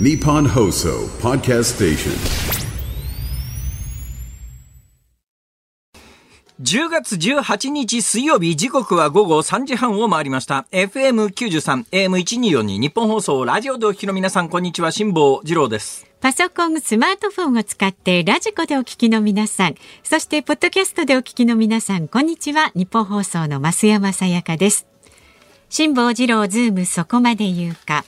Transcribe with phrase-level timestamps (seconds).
[0.00, 2.12] Nippon Hoso Podcast Station.
[6.62, 19.74] 10月18日水曜日時刻は午後3時半を回りました FM93 AM1242 日本放送ラジオでお聞きの皆さんこんにちは辛坊治郎ですパソコン、スマートフォンを使ってラジコでお聞きの皆さん、
[20.04, 22.70] そしてポッドキャストでお聞きの皆さん、こんにちは。
[22.76, 24.86] 日本放送の増山さやかです。
[25.70, 28.04] 辛坊治郎ズームそこまで言うか。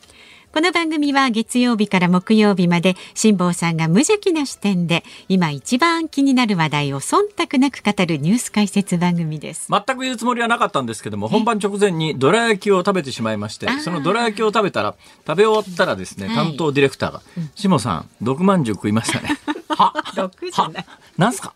[0.53, 9.69] この番組は月曜日から木曜日まで辛坊さんが無邪気な視点で今一番気になる話題を忖度なく語るニュース解説番組です。
[9.71, 16.35] 全く言うつもりはなかったんですけども本番直前にどら焼きを食べてしまいましてそのどら焼きを食べたら食べ終わったらですね、はい。
[16.35, 17.23] 担当ディレクターが
[17.55, 19.39] 「しもさん毒まんじゅう食いましたね」
[19.75, 20.87] は毒じゃない。
[21.17, 21.55] なんすか？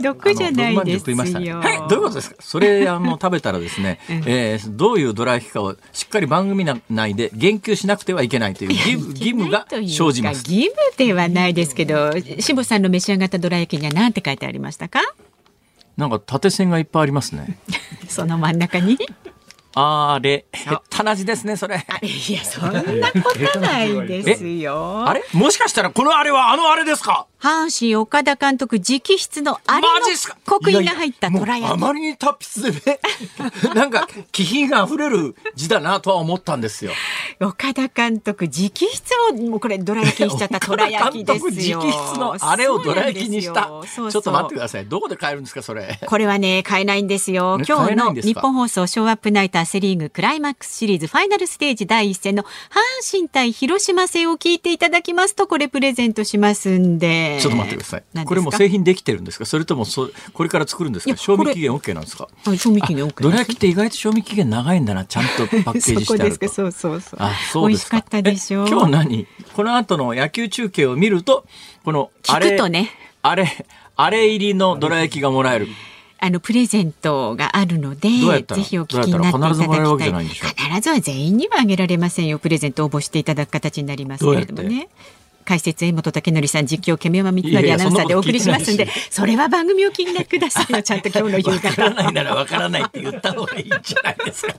[0.00, 1.16] 毒じゃないですよ。
[1.16, 2.36] はい、どういうことですか？
[2.40, 10.38] それあの食べたらですね、 えーどういうどら焼きかをしっかり番組内で言及しなくてはいけないという義務義務が生じます。
[10.50, 15.00] 義務ではないですけど、辛坊さんの召し上がったどら焼きには何て書いてありましたか？
[15.96, 17.58] なんか縦線がいっぱいありますね。
[18.08, 18.98] その真ん中に？
[19.74, 21.86] あれ、へったなじですね、それ。
[22.02, 22.88] いや、そんなこ
[23.52, 25.04] とないですよ。
[25.08, 25.22] あれ？
[25.32, 27.26] もしかしたらこのあれはあのあれですか？
[27.40, 29.88] 阪神岡田監督直筆のあれの
[30.44, 31.92] 刻印が入ったどらいやいやもうあ。
[31.92, 33.00] まりに達筆でね、
[33.74, 36.92] なんか気品が溢れる字だなとは思ったんですよ。
[37.40, 38.86] 岡田監督直筆
[39.46, 41.78] をもうこれどら焼きにしちゃった どら焼きですよ。
[41.78, 43.62] 直筆のあれをどら焼きにした。
[43.64, 44.86] そうなんですよちょっと待ってください。
[44.86, 45.98] どこで買えるんですか、それ？
[46.04, 47.56] これはね、買えないんですよ。
[47.56, 52.46] ね今日の日本放送ショーアップナイターセリーグクライマックスシリーズファイナルステージ第一戦の阪
[53.10, 57.38] 神対広島戦を聞いていただきますと、これプレゼントしますんで。
[57.40, 58.24] ちょっと待ってください。
[58.24, 59.44] これもう製品できてるんですか？
[59.44, 61.16] それともそこれから作るんですか？
[61.16, 62.28] 賞味期限 OK なんですか？
[62.46, 65.04] あ賞味期限 OK どら焼きって意外と賞味期限長いんだな。
[65.04, 66.04] ちゃんとパッケージしてあると。
[66.04, 67.20] そこですか、そうそうそう。
[67.20, 67.96] あ、そうですか。
[67.98, 68.66] 美味しかったでしょう。
[68.66, 71.46] え今日何この後の野球中継を見ると、
[71.84, 72.90] この、あれ、聞くとね
[73.22, 73.66] あれ、
[73.96, 75.68] あれ入りのどら焼きがもらえる。
[76.22, 79.94] あのプレゼントがあるのでぜひお聞きになっていただ
[80.24, 80.68] きたい。
[80.68, 82.38] 必ずは全員にはあげられませんよ。
[82.38, 84.88] プレゼント応募していただく形になりますけれどもね。
[85.46, 90.82] 解説江本武則さん実況ケミヤマ三成アナウンサーでお送りしますんでそれは番組を聞きなくださいよ。
[90.82, 92.12] ちゃんと今日の夕わからない方。
[92.12, 94.54] な らわからないって言った方がいいんじゃないですか。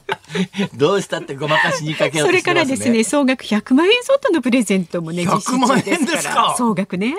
[0.75, 2.39] どうしたってごまかしにかけようとね。
[2.41, 6.55] それからですね総額100万円相当のプレゼントもね実施100万中円ですか？
[6.57, 7.13] 総額ね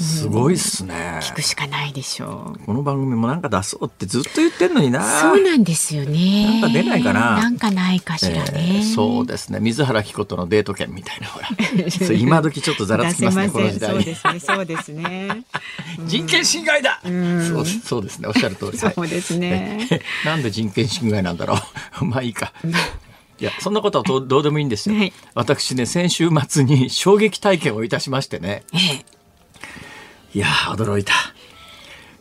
[0.00, 1.20] すごいっすね。
[1.22, 2.64] 聞くしかないでしょう。
[2.64, 5.02] この番組もなんか出そうってずっと言ってんのにな。
[5.02, 6.60] そうなんですよね。
[6.60, 7.36] なんか出ないかな。
[7.36, 9.60] なんかないかしらね、えーそうですね。
[9.60, 11.48] 水原希子とのデート券みたいなほら。
[12.16, 13.60] 今時ちょっとざらつきますね出せません。
[13.60, 13.90] この時代。
[13.90, 14.40] そうですね。
[14.40, 15.44] そうですね。
[16.06, 17.00] 人権侵害だ！
[17.04, 18.28] そうそうですね。
[18.28, 18.78] おっしゃる通り。
[18.78, 19.86] そうですね。
[19.90, 21.58] はいなんで人権侵害なんだろ
[22.00, 22.04] う。
[22.06, 22.52] まあいいか。
[23.40, 25.12] いやそんなことはどうどうでもいいんですよ、はい。
[25.34, 28.64] 私ね先週末に衝撃体験をいたしましてね。
[28.74, 29.19] ええ
[30.34, 31.12] いやー驚いた。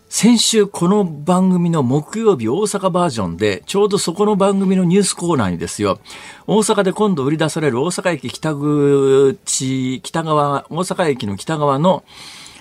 [0.09, 5.99] 先週この番組の木曜日大阪バージョンでちょうどそこの番組のニュースコーナーにですよ。
[6.47, 12.03] 大阪で今度売り出される大阪駅北口北側大阪駅の北側の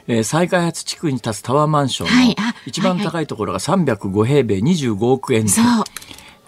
[0.06, 2.34] えー再開発地区に立つタワーマンションの
[2.66, 5.64] 一番高いところが305平米25億円でそう。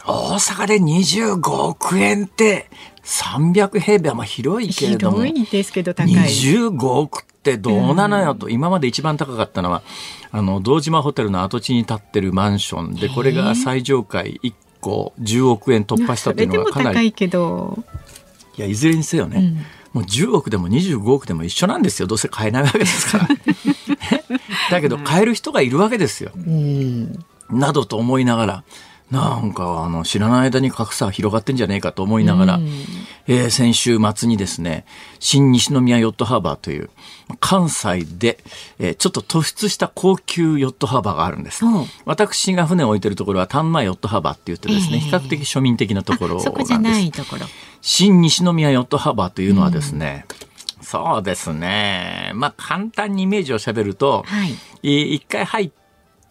[0.06, 2.69] 大阪で25億円って
[3.05, 5.25] 300平米はまあ広いけれども。
[5.25, 9.83] 広いですけど高い25億ってどうなのよと、今まで一番高かったのは
[10.31, 12.95] あの堂島ホテルの跡地に建ってるマンション。
[12.95, 17.83] でこれが最上階1個10億円突破したというのがかなり高いけど。
[18.59, 19.65] いやいずれにせよね、
[19.95, 22.09] もう10億でも25億でも一緒なんですよ。
[22.09, 23.28] どうせ買えないわけですから。
[24.71, 27.25] だけど買える人がいるわけですよ、うん。
[27.49, 28.65] などと思いながら
[29.11, 32.61] なんかあの知らない間に格差が広がってんじゃねえかと思いながら、
[33.33, 34.85] えー先週末にですね
[35.21, 36.91] 新西宮ヨットハーバーという
[37.39, 38.39] 関西で、
[38.81, 41.65] えーちょっと突出した高級ヨットハーバーがあるんです。
[42.05, 47.47] 私が船を置いてるところは丹前ヨットハーバーって言ってですね、ええ比較的庶民的なところなんですそこじゃないところ。
[47.81, 50.27] 新西宮ヨットハーバーというのはですね、
[50.83, 52.33] そうですね。
[52.34, 54.57] まあ簡単にイメージをしゃべると、はい。
[54.83, 55.71] い一回入っ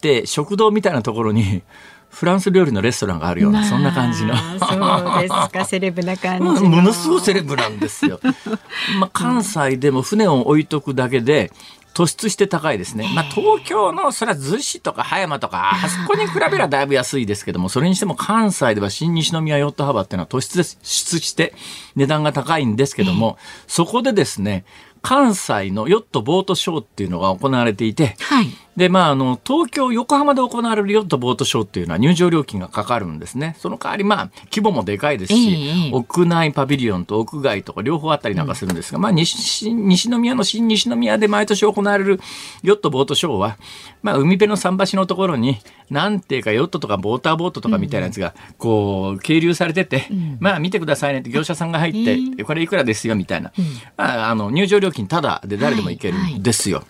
[0.02, 1.62] て食堂みたいなところに
[2.10, 4.36] フランス料理のレストランがあるような、まあそんな感じの。
[4.36, 8.20] そうですか セレブな感じのものすごいセレブなんですよ。
[8.98, 11.50] まあ、関西でも船を置いとくだけで、
[11.94, 13.10] 突出して高いですね。
[13.14, 20.40] まあ、東京の、それは逗子とか葉山とか、 あそこに比べればだいぶ安いですけども、それにしても関西では新西宮ヨット幅っていうのは突
[20.82, 21.54] 出して
[21.96, 24.64] 値段が高いんですけども、そこでですね、
[25.02, 28.50] 関西のヨットボートショーっていうのが行われていて、はい。
[28.76, 33.56] で、まあ、あの、東京、横浜で行われるヨットボートショーっていうのは入場料金がかかるんですね。
[33.58, 42.20] その代わり、まあ、規模もでかいですし、ええ屋内パビリオンと屋外とか両方あったりなんかするんですが、まあ、西、西宮の新西宮で毎年行われる
[42.62, 43.58] ヨットボートショーは、
[44.02, 45.58] まあ、海辺の桟橋のところに、
[45.90, 50.06] なんていうか、ヨットとかボーターボートとかみたいなやつが、こう、係留されてて、
[50.38, 53.52] まあ、見てくださいねって業者さんが入って、えこれいくらですよ、みたいな。
[53.96, 56.84] まあ、あの、入場料金ただで誰でも行けるはいはいんですよ。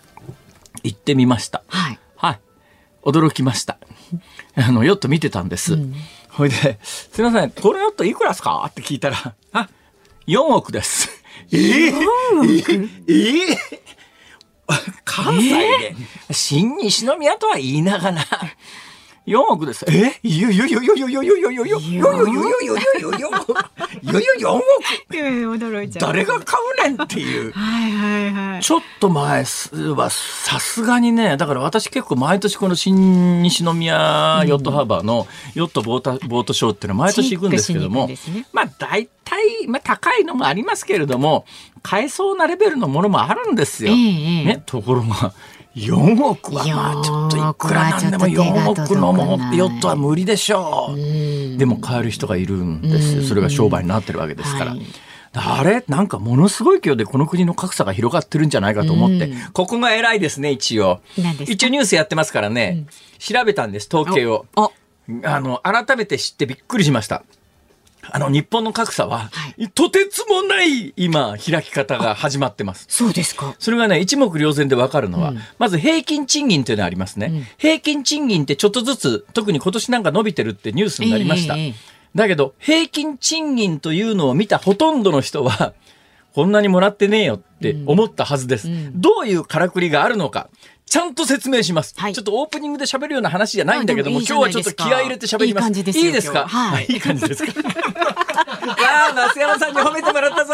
[0.83, 1.63] 行ってみました。
[1.67, 1.99] はい。
[2.15, 2.39] はい。
[3.03, 3.77] 驚きました。
[4.55, 5.77] あの、ヨット見てたんです。
[6.29, 8.63] ほいで、すいません、このヨットいくらですか？
[8.69, 9.69] って聞いたら、 あ、
[10.27, 11.09] 4億です。
[11.51, 13.57] えー、えー、
[15.03, 15.95] 関西で、
[16.31, 18.25] 新西宮とは言いながら、
[19.27, 19.85] 4億です。
[19.87, 20.19] え？
[20.23, 23.27] いやいやいやいやいやいやいやいやいやいやいやいやいやいやいやいやいや
[24.39, 24.63] 4億
[25.11, 26.07] 驚いちゃう。
[26.07, 27.51] 誰が買うねんっていう。
[27.51, 28.63] はいはいはい。
[28.63, 38.09] ちょっと前はさすがにね、だから私結構毎年この新西宮ヨットハーバーのヨットボータボートショーっていうのは毎年行くんですけども、
[38.53, 41.45] まあ大体、まあ高いのもありますけれども、
[41.83, 43.95] 買えそうなレベルのものもあるんですよ。
[43.95, 45.33] ね、ところが、
[45.75, 51.57] 4億はまあちょっといくらなんでも4億のもヨットは無理でしょう。
[51.57, 53.23] でも買える人がいるんですよ。
[53.23, 54.71] それが商売になってるわけですから。
[54.71, 54.81] はい。
[55.33, 55.83] あれ？
[55.87, 60.99] なんかものすごい勢いでこの国の格差が広がってるんじゃないかと思って、ここが偉いですね、一応。
[61.47, 62.85] 一応ニュースやってますからね、
[63.17, 64.45] 調べたんです、統計を。
[64.57, 64.73] お、
[65.23, 67.23] あの、改めて知ってびっくりしました。
[68.09, 72.85] あの、日本の格差は、はとてつもない今、開き方が始まってます。
[72.89, 73.55] そうですか。
[73.59, 81.55] それがね、一目瞭然でわかるのは、うんまず平均賃金というのがありますね、平均賃金ってちょっとずつ、特に今年なんか伸びてるってニュースになりました。
[81.55, 85.73] ええええだけど、平均賃金というのを見たほとんどの人は、
[86.33, 88.69] こんなにもらってねえよって思ったはずです。
[88.93, 90.49] どういうからくりがあるのか。
[90.91, 92.13] ちゃんと説明します、はい。
[92.13, 95.67] ちょっとオープニングで喋るような話じゃないんだけども、いい今日はちょっと気合い入れて喋ります。
[95.69, 96.05] いい感じですよ。
[96.05, 96.47] いいですか？
[96.49, 96.85] はい。
[96.89, 97.53] いい感じですか？
[97.63, 97.65] わ
[99.09, 100.53] あ、増山さんに褒めてもらったぞ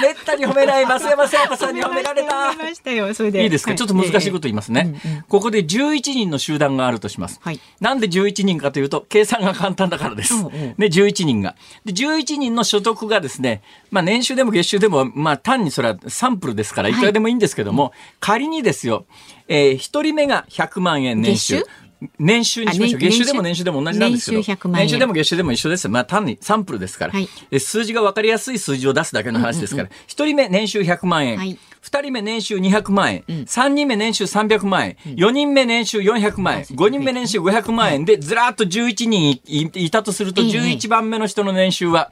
[0.00, 2.34] めったに褒めない増山さやかさんに褒められた。
[2.34, 3.42] 褒めましたよ、それで。
[3.42, 7.60] いいですか、ちょっと難しいこと言いますね、ここで11人の集団があるとします、はい。
[7.80, 10.52] なんで11人かというと計算が簡単だからです、うんうん。
[10.52, 11.56] ね、11人が。
[11.84, 19.06] で11人の所得がですね、まあ、年収でも月収でも、まあ、単にそれはサンプルですからいくらでもいいんですけども、仮にですよ、
[19.48, 21.56] えー、1人目が100万円年収。
[21.58, 23.00] 月年収にしましょう。
[23.00, 24.42] 月収でも年収でも同じなんですけど。
[24.42, 25.88] 年収100万円年収でも月収でも一緒です。
[25.88, 27.12] まあ単にサンプルですから。
[27.12, 29.88] はいで数字が分かりやすい数字を出すだけの話ですから。
[30.06, 31.38] 一、人目年収100万円。
[31.38, 33.46] はい二人目年収200万円。
[33.46, 34.96] 三、人目年収300万円。
[35.16, 36.66] 四、人目年収400万円。
[36.74, 42.10] 五人目年収500万円で、ずらーっと11人いたとすると、ええ11番目の人の年収は、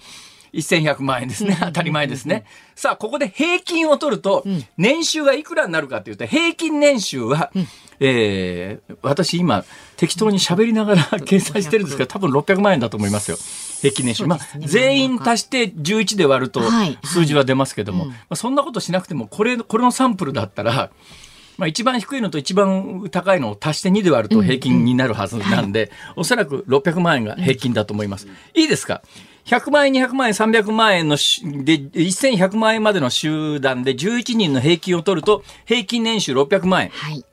[0.52, 1.56] 1100万円ですね。
[1.60, 2.44] 当たり前ですね。
[2.74, 4.44] さあ、ここで平均を取ると、
[4.76, 7.50] 年収がいくらになるかというと、平均年収は、
[8.00, 9.64] えー私今、
[9.96, 13.36] 適当に喋りながら 計算してるんですけど、多分600万円だと思いますよ。
[13.80, 14.26] 平均年収。
[14.26, 16.98] まあ全員足して11で割るとはい。
[17.04, 20.90] 数字は出ますけども、まあ、そんなことしなくても、これ、これのサンプルだったら、
[21.58, 28.28] まあ、一番低いのと一番高いのを足して2で割ると平均になるはずなんで、おそらく600万円が平均だと思います。
[28.54, 29.02] いいですか
[29.44, 36.90] 100万円、200万円、300万円のしで、1100万円までの集団で11人の平均を取ると、平均年収600万円。
[36.90, 37.24] はい。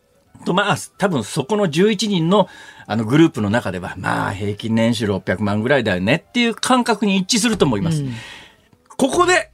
[0.44, 2.48] と、まあ、多分そこの11人の、
[2.88, 8.04] あの、グループの中では、まあ、平均年収600万ぐらいだよねっていう感覚に一致すると思います。
[8.98, 9.52] ここで、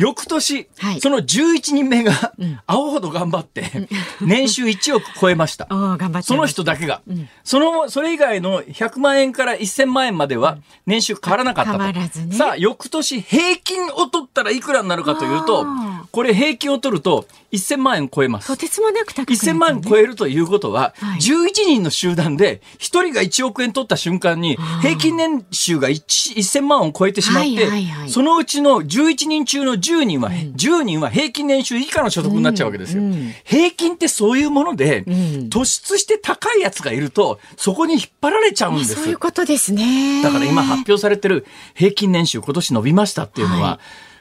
[0.00, 1.00] 翌年、はい。
[1.00, 2.32] その11人目が、
[2.66, 3.86] 青ほど頑張って、
[4.22, 5.68] 年収1億超えました。
[6.24, 7.02] その人だけが、
[7.44, 11.78] その、それ以外の100万円から1000万円までは年収変わらなかったと。
[11.78, 12.10] ね。
[12.34, 15.66] さあ、翌年平均を取ったらいくらになるかというと
[16.10, 18.46] これ平均を取ると1000万円超えます。
[18.46, 18.56] と。
[18.56, 19.58] てつもなく高くなっちゃ1000うね。
[19.58, 21.20] 万円超えるということは、はい。
[21.20, 27.68] 11人の集団で1人が1億円取った瞬間に、平均年収が1 1000万を超えてしまって、
[28.08, 33.02] そのうちの11人中の10人は、10人は平均年収以下の所得になっちゃうわけですよ。
[33.44, 38.94] 平均ってそういうもので、突出して高いやつがいると、そこに引っ張られちゃうんです。
[38.94, 40.22] そういうことですね。
[40.22, 43.80] だから今発表されてる平均年収今年伸びましたっていうのは、は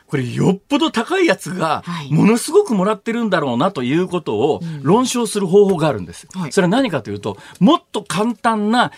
[0.09, 6.27] これよっぽど高いやつがはいものすごくもらってるんだろうなということを論証する方法があるんです。
[6.33, 8.91] はいそれは何かというと、もっと簡単な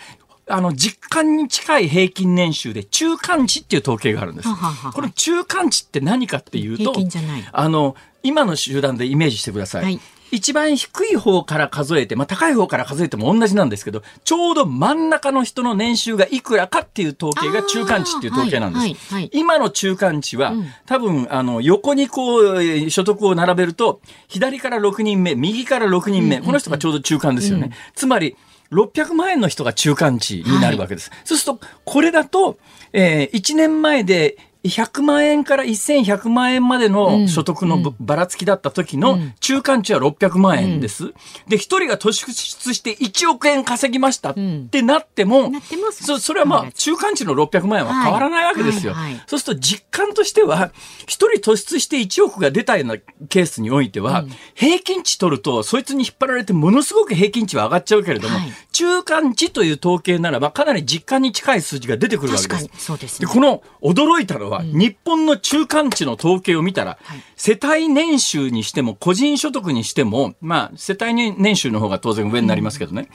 [0.52, 4.92] あの、実感に近い平均年収で中間値っていう統計があるんですはははは。
[4.92, 9.84] この中間値って何かっていうと平均じゃない、あの、今の集団でイメージしてください。
[9.84, 10.00] はい
[10.32, 18.80] 一番低い方から数えて、まあ高い方から数えても同じなんですけど、ちょうど真ん中の人の年収がいくらかっていう統計が中間値っていう統計なんです。
[18.80, 20.54] はいはいはい今の中間値は、
[20.86, 27.72] 多分、あの、横にこう、えー所得を並べると、左から6人目、右から6人目、この人がちょうど中間ですよね。
[27.94, 28.34] つまり、
[28.72, 31.10] 600万円の人が中間値になるわけです。
[31.24, 32.58] そうすると、これだと、
[32.92, 41.12] えー、1年前で、100万円から1100万円までの所得のぶばらつきだった時の中間値は600万円です。
[41.48, 44.34] で、一人が突出して1億円稼ぎましたっ
[44.70, 45.50] てなっても、
[45.92, 48.94] そそれはまあ中間値の600万円は変わらないわけですよ。
[49.26, 50.72] そうすると実感としては、
[51.06, 52.96] 一人突出して1億が出たような
[53.28, 58.52] ケースにおいては、平均値取ると、そいつに引っ張られてものすごく平均値は上がっちゃうけれども、はい。
[58.72, 62.48] 中間値という統計ならば、かなり実感に近い数字が出てくるわけです。
[62.48, 62.80] 確かに。
[62.80, 63.32] そうですで、ね。
[63.32, 67.22] この驚いたのは、日本の中間値の統計を見たら、はい。
[67.36, 73.08] 世帯年収にしても、個人所得にしても、まあ、世帯年収の方が当然上になりますけどね、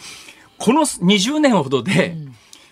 [0.57, 2.17] この20年ほどで、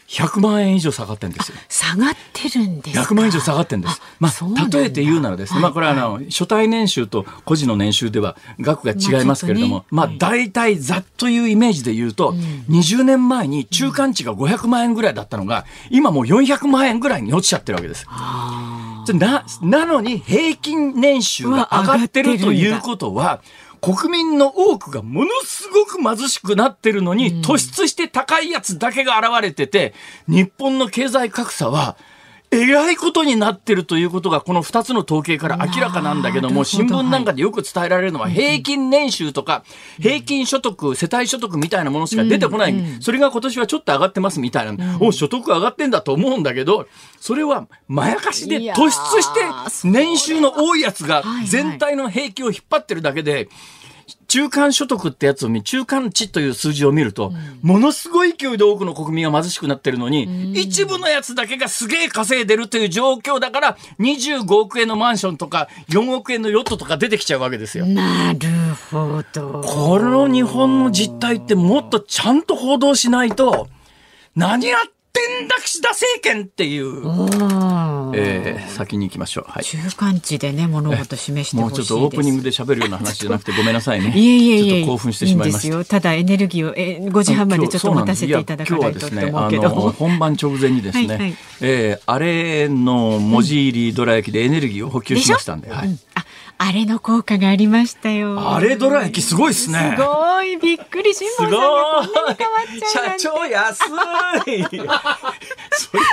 [0.07, 1.57] 100万円以上下がってるんですよ。
[1.67, 4.01] 下がってるんですか？100万円以上下がってるんです。
[4.19, 4.31] まあ、
[4.71, 12.33] 例えて言うならですね、まあ、これはあの、初対年収と個人の年収では額が違いますけれども、まあ、まあ大体ざっというイメージで言うと、
[12.69, 18.05] 20年前に中間値が500万円ぐらいだったのが、今もう400万円ぐらいに落ちちゃってるわけです。
[19.13, 23.41] な、なのに平均年収が上がってるということは、
[23.85, 29.93] 国民の多くがものすごく貧しくなってるのに、突出して高いやつだけが現れてて、
[30.27, 31.95] 日本の経済格差は、
[32.61, 39.63] えらいことになってるということがこの2つの統計から明らかなんだけども新聞なんかでよく伝えられるのは平均年収とか
[39.99, 42.75] 平均所得世帯所得みたいなものしか出てこない。
[43.01, 44.97] それが今年はちょっと上がってますみたいな。
[44.99, 46.87] お所得上がってんだと思うんだけど
[47.19, 53.49] それはまやかしで突出して年収の多いやつが全体の平均を引っ張ってるだけで
[54.27, 57.31] 中間所得ってやつを見、中間値という数字を見ると、
[57.61, 67.85] ものすごい勢いで多くの国民が貧しくなってるのに、一部のやつだけがすげえ稼いでるという状況だから、25億円のマンションとか、4億円のヨットとか出てきちゃうわけですよ。
[67.85, 68.39] なる
[68.91, 69.61] ほど。
[69.63, 73.67] この日本の実態ってもっとちゃんと報道しないと、
[74.35, 79.45] 何やってんだ岸田政権っていう、うんえー先に行きましょう。
[79.49, 79.63] はい。
[79.63, 81.85] 中間値でね物事示してもほしいです。
[81.85, 84.13] うちょっとオープニングで喋るような話じゃなくてごめんなさいね。
[84.15, 84.71] いえいえいえ。
[84.71, 85.67] ちょっと興奮してしまいました。
[85.67, 85.99] いいんですよ。
[85.99, 89.91] ただエネルギーをえ5時半までちょっと待たせていただかないとと今日はですね、あのど。
[89.91, 95.99] 本番直前にですね、はいはいえーあれの文字入りどら焼きでエネルギーを補給しましたんで、はいうん
[96.57, 98.53] ああれの効果がありましたよ。
[98.53, 99.95] あれどら焼きすごいですね。
[99.97, 103.19] すごいびっくり辛すごい坊さんがこんなに変わっちゃうなんて。
[103.19, 104.63] 社長安い
[105.71, 106.03] それ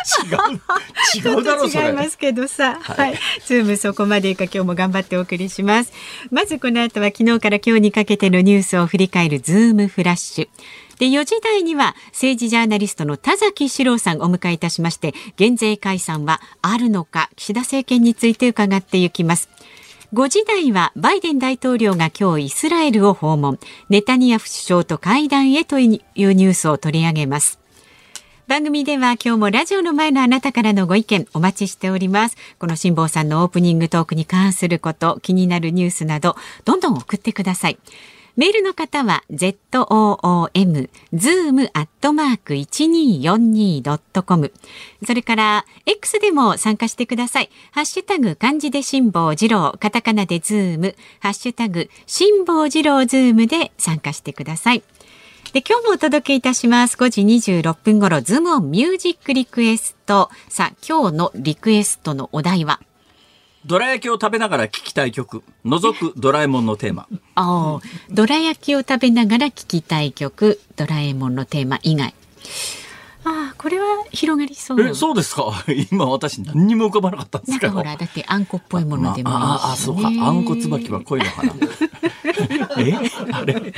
[1.23, 3.15] 違う違うだろ違いますけどさ、はい、
[3.47, 5.93] ズームそこまでか今日も頑張ってお送りします。
[6.31, 10.49] まずこの後は昨日から今日にかけてのニュースを振り返るズームフラッシュ。
[10.99, 19.49] で4時台には政治ジャーナリストの田崎史郎さんをお迎えいたしまして減税解散はあるのか岸田政権について伺っていきます。
[20.13, 27.59] 5時台はバイデン大統領が今日イスラエルを訪問ネタニヤフ首相と会談へというニュースを取り上げます。
[28.47, 32.37] 番組では今日もラジオの前のあなたからのご意見お待ちしております。
[32.59, 37.79] この辛坊さんのオープニングトークに関すること、気になるニュースなど、どんどん送ってください。
[38.37, 44.53] メールの方は zoom zoom アットマーク 1242.com
[45.07, 47.51] それから X でも参加してください。
[47.73, 54.83] ハッシュタグ漢字で辛坊治郎、カタカナでズーム、ハッシュタグ辛坊治郎ズームで参加してください。
[55.53, 56.97] で今日もお届けいたします。
[56.97, 60.31] 5時26分頃ズームオンミュージックリクエスト。
[60.49, 62.81] さあ今日のリクエストのお題は？
[63.67, 67.07] どら焼きを食べながら聞きたい曲、除くドラえもんのテーマ。
[67.37, 70.61] あーどら焼きを食べながら聴きたい曲。
[70.77, 72.15] ドラえもんのテーマ以外。
[73.25, 74.81] ああこれは広がりそう。
[74.83, 75.45] え、そうですか？
[75.93, 77.75] 今私何にも浮かばなかったんですけど。
[77.75, 80.09] なんかほらだってあんこっぽいものでもいいし、ね、あああそうか。
[80.09, 81.53] あんこ椿は濃いのかな。
[82.83, 82.95] え？
[83.33, 83.73] あれ？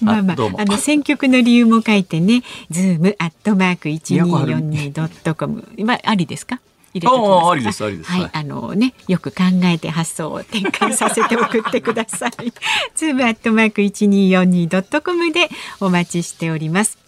[0.00, 2.44] まあまああの選曲の理由も書いてね。
[2.70, 5.66] ズームアットマーク一二四二ドットコム。
[5.84, 6.60] まあありですか？
[6.94, 7.28] 入れておきます。
[7.28, 8.10] かああありですありです。
[8.10, 8.30] はい、はい。
[8.32, 12.52] あのねよく考えて発想を転換させて送ってください。
[12.94, 15.48] ズームアットマーク一二四二ドットコムで
[15.80, 16.98] お待ちしております。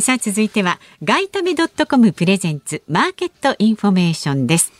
[0.00, 4.72] さあ続いてはガイタメドットコムプレゼンツマーケットインフォメーションです。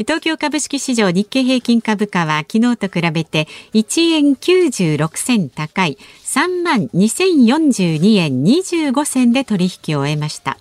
[0.00, 10.56] 東京株式市場日経平均株価は昨日と比べて1円96銭高い3万2042円25銭で取引を終えました。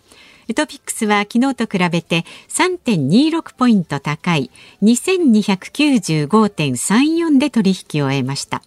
[0.53, 4.51] トピックスは昨日と比べて3.26ポイント高い
[4.83, 8.61] 2295.34で取引を終えました。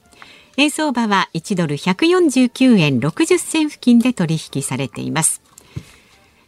[0.58, 5.40] 円相場は1ドル149円60銭付近で取引されています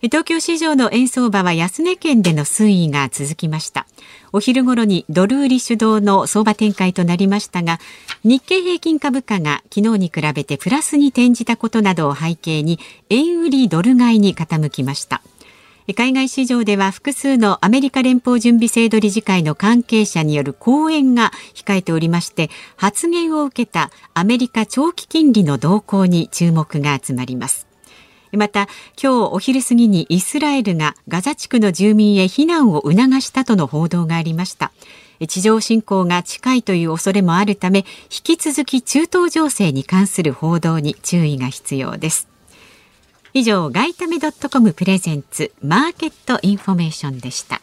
[0.03, 3.87] 東京市場の円相場は安値圏での推移が続きました
[4.35, 7.79] お昼頃にドル売り主導の相場展開となりましたが
[8.25, 15.23] 日経平均株価が昨日に比べてプラスに転じたことなどを背景に円売りドル買いに傾きました。
[15.97, 27.74] 海外市場では複数のアメリカ連邦準備制度理事会の関係者による講演が控えておりまして発言を受けたアメリカ長期金利の動向に注目が集まります。
[28.37, 28.69] また
[29.01, 34.73] 今日お昼過ぎにイスラエルがガザ地区の住民へ避難を促したとの報道がありました。
[35.29, 42.29] 地上侵攻が近いという恐れもあるため引き続き中東情勢に関する報道に注意が必要です。
[43.33, 47.61] 以上外為ドットコムプレゼンツマーケットインフォメーションでした。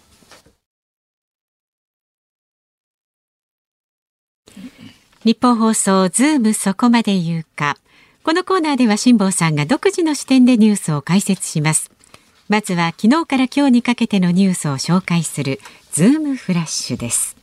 [5.23, 7.77] ニッポン放送ズームそこまで言うか。
[8.23, 11.89] このコーナーでは辛坊さんが独自の視点でニュースを解説します。
[12.49, 15.59] まずは昨日から今日にかけてのニュースを紹介する
[15.91, 17.35] ズームフラッシュです。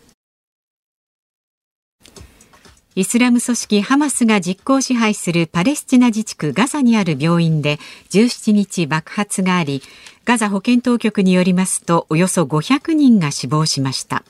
[2.94, 7.78] イスラム組織ハマスが実効支配するパレスチナ自治区ガザにある病院で
[8.10, 9.82] 17日爆発があり、
[10.24, 14.22] ガザ保健当局によりますとおよそ500人が死亡しました。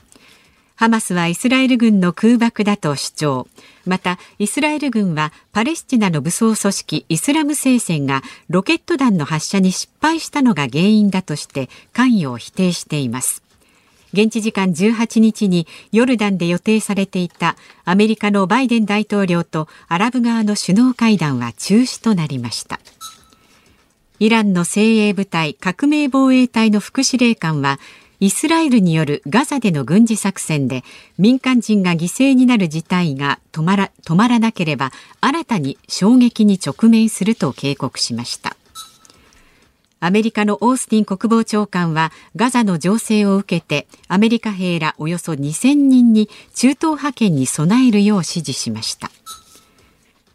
[0.78, 3.48] ハマスはイスラエル軍の空爆だと主張。
[3.84, 13.42] また、イスラエル軍はパレスチナの武装組織イスラム聖戦がロケット弾の発射に失敗したのが原因だとして関与を否定しています。
[14.12, 22.78] 現地時間18日にヨルダンで予定されていたアメリカのバイデン大統領とアラブ側の首脳会談は中止となりました。
[24.20, 27.80] イランの精鋭部隊革命防衛隊の副司令官は
[28.20, 30.82] イスラエルによるガザでの軍事作戦で
[31.18, 38.56] 民間人が犠牲になる事態が止まら止まらなければ新たに衝撃に直面すると警告しました。
[40.00, 49.10] アメリカのオースティン国防長官はガザの情勢を受けてアメリカ兵らおよそ2000人に中東派遣に備えるよう指示しました。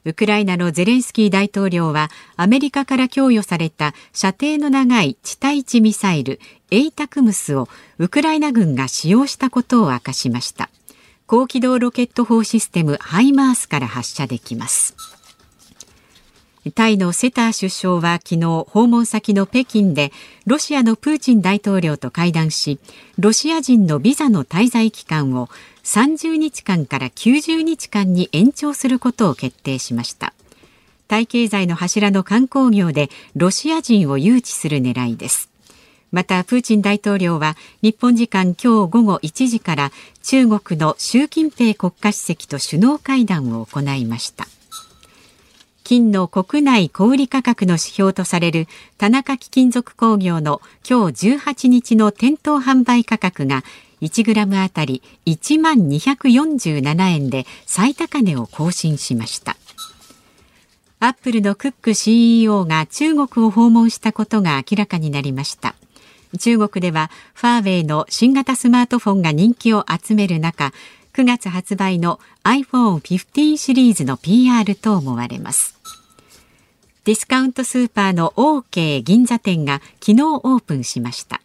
[0.06, 6.42] ウクライナのゼレンスキー大統領はアメリカから供与された射程の長い地対地ミサイル
[6.74, 10.72] エイタクムスをウクライナ軍が使用したことを明かしました。
[11.28, 14.96] 高機動ロケット砲システムハイマースから発射できます。
[16.74, 20.12] タイのセター首相は昨日訪問先の北京で
[20.48, 22.80] ロシアのプーチン大統領と会談し
[23.20, 25.50] ロシア人のビザの滞在期間を
[25.84, 30.34] 30日間から90日間に延長することを決定しました。
[31.08, 35.53] タイ経済の柱の観光業でロシア人を誘致する狙いです。
[36.14, 44.46] またプーチン大統領は日本時間今日午後1時から中国の習近平国家主席と首脳会談を行いました。
[45.84, 48.68] 金の国内小売価格の指標とされる
[49.00, 53.64] 田中貴金属工業の今日18日の店頭販売価格が
[54.02, 59.58] 1グラムあたり1万247円で最高値を更新しました。
[61.00, 65.74] アップルのクック CEO が中国を訪問したことが明らかになりました。
[66.40, 70.74] 中国ではファーウェイの新型スマートフォンが人気を集める中
[71.14, 75.78] 9月発売の iPhone15 シリーズの PR と思われます。
[77.06, 81.42] ディスカウントスーパーの OK 銀座店が昨日オープンしました。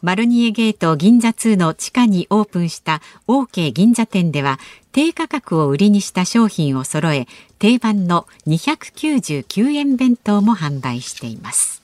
[0.00, 4.58] マロニエゲート銀座2の地下にオープンした OK 銀座店では
[4.90, 7.28] 低価格を売りにした商品を揃え
[7.60, 11.82] 定番の299円弁当も販売しています。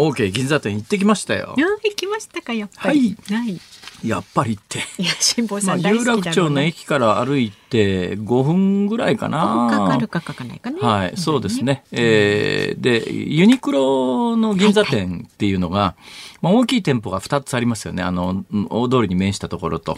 [0.00, 1.54] OK 銀座店行ってきましたよ。
[1.56, 3.60] 行きましたかやっぱり、はい、はい。
[4.08, 4.78] やっぱりって。
[4.98, 9.68] いや辛坊さん、まあ、有楽町の駅から歩いて5分ぐらいかな。
[9.70, 10.78] かかるかかかないかね。
[10.80, 16.30] はい、そうですね、えー、でユニクロの銀座店っていうのが、はいはい。
[16.42, 18.02] まあ、大きい店舗が2つありますよね。
[18.02, 19.96] あの大通りに面したところと、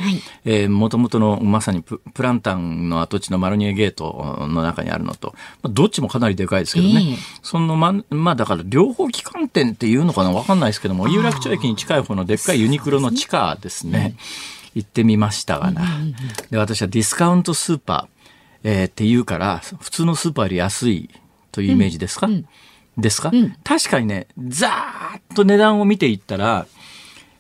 [0.69, 14.17] もともとのまさにプランタンの跡地のマロニエゲートの中にあるのと、まあ、どっちもかなりでかいですけどね、えー、そのままあだから両方旗艦店っていうのかなわかんないですけども有楽町駅に近い方のでっかいユニクロの地下ですね、
[14.75, 15.83] 行ってみましたがな、
[16.51, 21.11] で私はディスカウントスーパー、えー、っていうから普通のスーパーより安い
[21.51, 22.47] というイメージですか、うんうん。
[22.97, 26.67] ですか、うん、確かにね、ざーっと値段を見ていったら、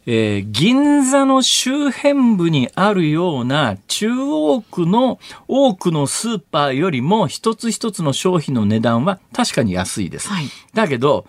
[0.05, 10.29] えー、銀座の周辺部にあるような中央区の多くのスーパーよりも一つ一つの商品の値段は確かに安いです。
[10.29, 11.27] はい、だけど、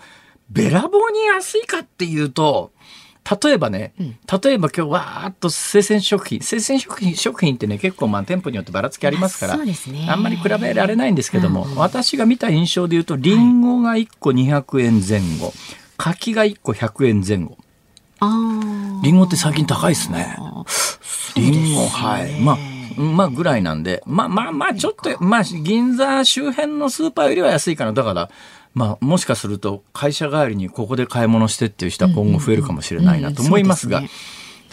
[0.50, 2.72] べらぼうに安いかっていうと、
[3.44, 15.54] 例えばね、例えば今日わーっと生鮮食品生鮮食品食品ってね結構まあ店舗によってばらつきありますから、そうですねあんまり比べられないんですけども、私が見た印象で言うとリンゴが1個200円前後
[15.98, 17.58] 柿が1個100円前後
[18.20, 20.38] あーリンゴって最近高いですね。
[21.36, 22.40] リンゴ、はい。
[22.40, 22.58] まあ、
[23.02, 27.94] まあぐらいなんで、まあまあまあちょっと、まあ銀座周辺のスーパーよりは安いかな。
[27.94, 28.30] だから、
[28.74, 34.02] まあもしかすると会社帰りにここで買い物してっていう人は今後増えるかもしれないなと思いますが、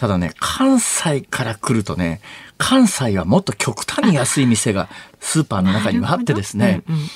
[0.01, 2.21] ただね、関西から来るとね、
[2.57, 7.07] 関西はもっと極端に安い店がスーパーの中にはあってですね、うんうんうん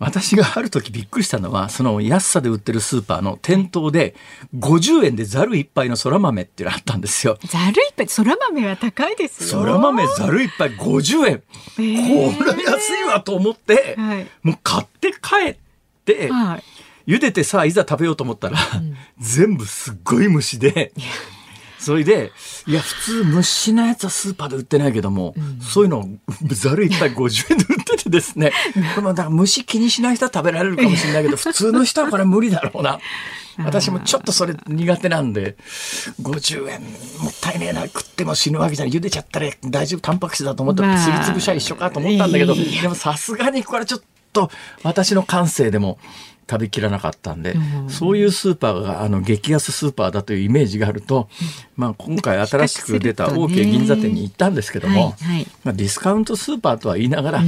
[0.00, 4.16] 私がある時びっくりしたのは、その安さで売ってるスーパーの店頭で
[4.56, 7.38] 50円でざる一杯の空豆っていうのがあったんですよ。
[7.44, 9.60] ざるいっぱいそら豆は高いですよ。
[9.60, 11.42] 空豆ざる一杯50円。
[11.76, 12.38] ー。
[12.38, 14.26] これ安いわと思って、はい。
[14.42, 15.60] もう買って帰って、
[16.30, 16.62] はい。
[17.06, 18.58] 茹でてさあいざ食べようと思ったら、
[19.18, 20.92] 全部すっごい虫で、
[21.82, 22.30] それで、
[22.66, 26.08] いや、普通虫のやつはスーパーで売ってないけども、そういうのを
[26.52, 28.52] ざる一杯50円で売っててですね、
[28.94, 33.00] これもだから虫気にしない人は食べられるかもしれないけど、普通の人はこれ無理だろうな。
[33.58, 35.56] 私もちょっとそれ苦手なんで、
[36.22, 36.82] 50円
[37.20, 38.94] もったいねえな、食っても死ぬわけじゃない。
[38.94, 44.50] 茹でちゃったら大丈夫、タンパク質だと思って、まあすりつぶしゃ一緒かと思ったんだけど、でもさすがにこれちょっと
[44.82, 45.98] 私の感性でも
[46.50, 47.54] 食べきらなかったんで、
[47.88, 51.28] そういうスーパーがあの激安スーパーだというイメージがあると、
[51.76, 55.46] まあ、今回新しく出た OK 銀座店に行ったんですけども、はいはい。
[55.64, 57.42] まあ、ディスカウントスーパーとは言いながら、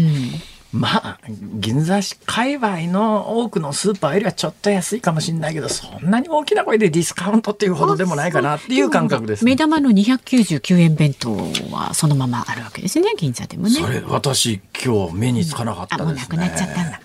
[0.75, 9.53] まあ銀座界隈の多くのスーパーよりはちょっと安いかもしれないけどそんなに大きな声でディスカウントっていうほどでもないかなっていう感覚です、ね。
[9.53, 11.37] 目玉の299円弁当
[11.71, 16.07] はそのままあるわけですね銀座でもねそれ私今日目につかなかったですね。
[16.07, 17.01] あもうなくなっちゃったんだ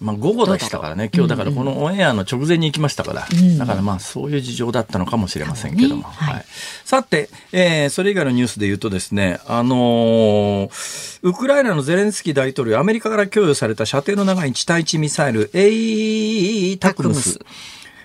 [0.00, 3.26] まあ午後でしたからね今日だからこのオンエアの直前に行きましたから、
[3.58, 6.34] だからまあそういう事情だったのかもしれませんけども、ねはい。
[6.34, 6.44] はい。
[6.84, 15.68] さて、えーそれ以外のニュースで言うとですねあのーウクライナのゼレンスキー大統領アメリカから供与された射程の長い地対地ミサイルエ
[16.72, 17.40] イタクムス。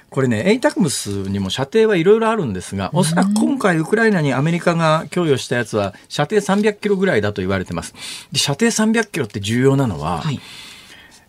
[0.10, 7.96] これね、エイタクムスにも射程はいろいろあるんですが、おそらく今回ウクライナにアメリカが供与したやつは射程300キロぐらいだと言われてます。
[8.32, 10.40] で射程300キロって重要なのは、はい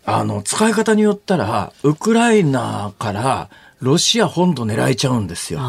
[0.05, 3.49] あの、使い方によったら、ウクライナから
[3.81, 5.59] ロシア本土狙えちゃうんですよ。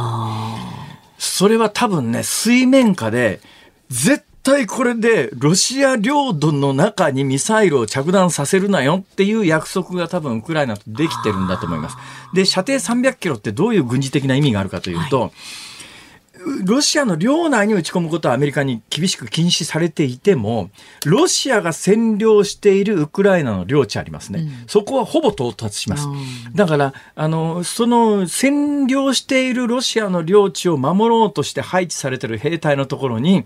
[1.18, 3.40] それは多分ね、水面下で、
[3.88, 11.96] 絶対これでロシア領土の中にミサイルを着弾させるなよっていう約束が多分ウクライナとできてるんだと思います。
[12.35, 15.33] で、射程300キロってどういう軍事的な意味があるかというと、
[16.64, 20.70] ロシアの領内に撃ち込むことはアメリカに厳しく禁止されていても、
[21.05, 24.46] ロシアが占領しているウクライナの領地ありますね。
[24.66, 26.07] そこはほぼ到達します。
[26.55, 33.44] だから、あの、その占領しているロシアの領地を守ろうとして配置されている兵隊のところに、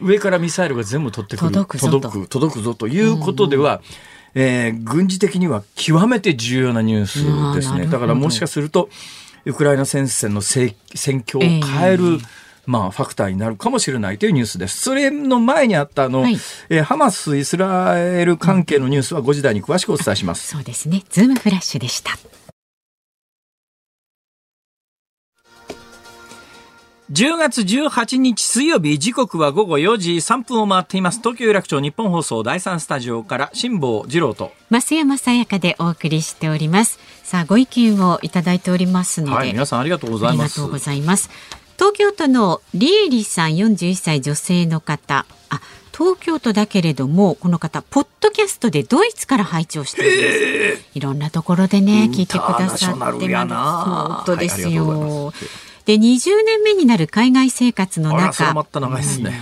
[0.00, 1.50] 上からミサイルが全部取ってくる。
[1.50, 3.82] 届くぞと届く、届くぞということでは、
[4.34, 7.86] えー軍事的には極めて重要なニュースですね。
[7.86, 8.88] だからもしかすると、
[9.44, 12.18] ウクライナ戦線の戦戦況を変える、
[12.66, 14.80] まあ、ファクターになるかもしれないというニュースです。
[14.80, 16.36] それの前にあったあの、はい。
[16.68, 20.48] えーハマス・イスラエル関係のニュースは5時台に詳しくお伝えします。
[20.48, 21.02] そうですね。
[21.10, 22.12] ズームフラッシュでした。
[27.12, 31.18] 10月18日水曜日時刻は午後4時3分を回っています。
[31.18, 37.00] 東京有楽町日本放送第3スタジオから辛坊治郎と増山さやかでお送りしております
[37.30, 41.30] さあご意見をいただいておりますので、はい皆さんありがとうございますありがとうございます。
[41.76, 45.26] 東京都のリエリさん41歳女性の方。
[45.48, 45.60] あ、
[45.96, 50.88] 東京都だけれども、この方、ポッドキャストでドイツから拝聴しています。
[50.94, 53.90] いろんなところでね、聞いてくださってます。
[53.90, 55.46] 本当ですよます。
[55.86, 59.40] で、20年目になる海外生活の中ま、た長いですね、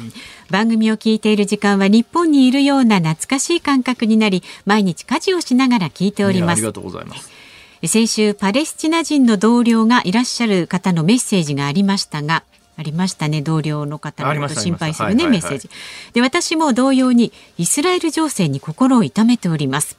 [0.51, 6.73] 番組を聞いている時間は日本にいるような懐かしい感覚になり、毎日家事をしながら聞いておりますありが。
[6.75, 7.38] とうございます
[7.87, 12.43] 先週パレスチナ人の同僚がいらっしゃる方のメッセージがありましたが
[12.77, 15.69] ありましたね同僚の方のこと心配するありましたねメッセージ。
[16.13, 19.99] で私も同様にイスラエル情勢に心を痛めております。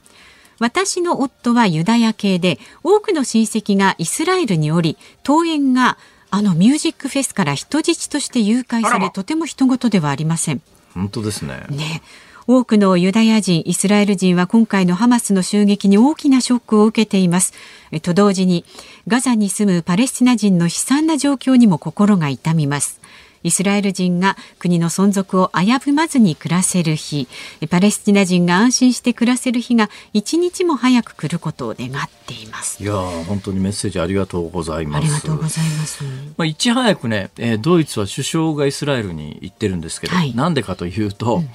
[0.60, 5.98] 私の夫はユダヤ系で多くの親戚がイスラエルにおり登園が
[6.32, 10.62] あのミュージックフェスから人質として誘拐されとても人事ではありません。
[10.94, 11.66] 本当ですね。
[11.70, 12.02] ね、
[12.52, 17.54] 多くのユダヤ人、イスラエル人は今回のハマスの襲撃に大きなショックを受けています。
[17.92, 18.66] えと同時に、
[19.08, 23.02] ガザに住むパレスチナ人の悲惨な状況にも心が痛みます。
[23.44, 27.28] イスラエル人が国の存続を危ぶまずに暮らせる日。
[27.70, 32.82] パレスチナ人が安心して暮らせる日が一日も早く来ることを願っています。
[32.82, 35.04] いや本当にメッセージありがとうございます。
[35.04, 36.04] ありがとうございます。
[36.36, 41.50] まあいち早くね、えー、ドイツは首相がイスラエルに行ってるんですけど、はい、なんでかというと、うん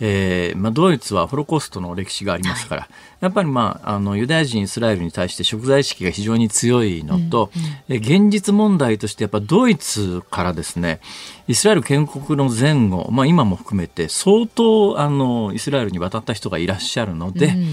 [0.00, 7.50] えーまあ、ドイツはホロコーストの歴史がありますから、はい、やっぱり、まあ、あのユダヤ人イスラエルに対して食材意識が非常に強いのと、
[7.88, 11.00] うんうん、現実問題としてやっぱドイツからですね
[11.48, 17.70] イスラエル建国の前後、まあ、今も含めて相当あのイスラエルに渡った人がいらっしゃるので、うん、だ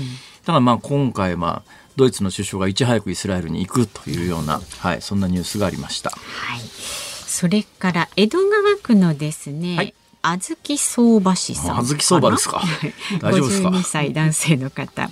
[0.47, 6.09] からまあ今回、まあ、ドイツの首相がいち早くイスラエルに行くというような、はい、そんなニュースがありました。
[6.09, 9.93] はい、それから江戸川区のですね、はい
[10.27, 11.77] あずき相場師さん。
[11.77, 12.63] あずき相場ですか。
[13.21, 15.09] 大丈夫ですか？52歳男性の方。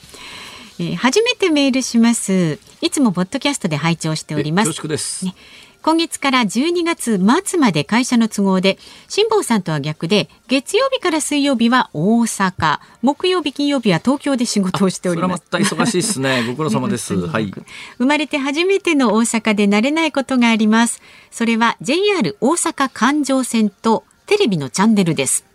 [0.79, 2.57] えー、初めてメールします。
[2.81, 4.69] いつもポッドキャストで拝聴しております。
[4.69, 5.25] 恐縮です。
[5.25, 5.35] ね
[5.83, 8.77] 今月から12月末まで会社の都合で
[9.09, 17.53] 辛坊さんとは逆で月曜日から水曜日は大阪木曜日金曜日は東京で仕事をしておりますま忙しいですね ご苦労様ですはい
[17.97, 25.45] 生まれて初めての大阪で慣れないことがありますそれは JR 大阪環状線とテレビのチャンネルです。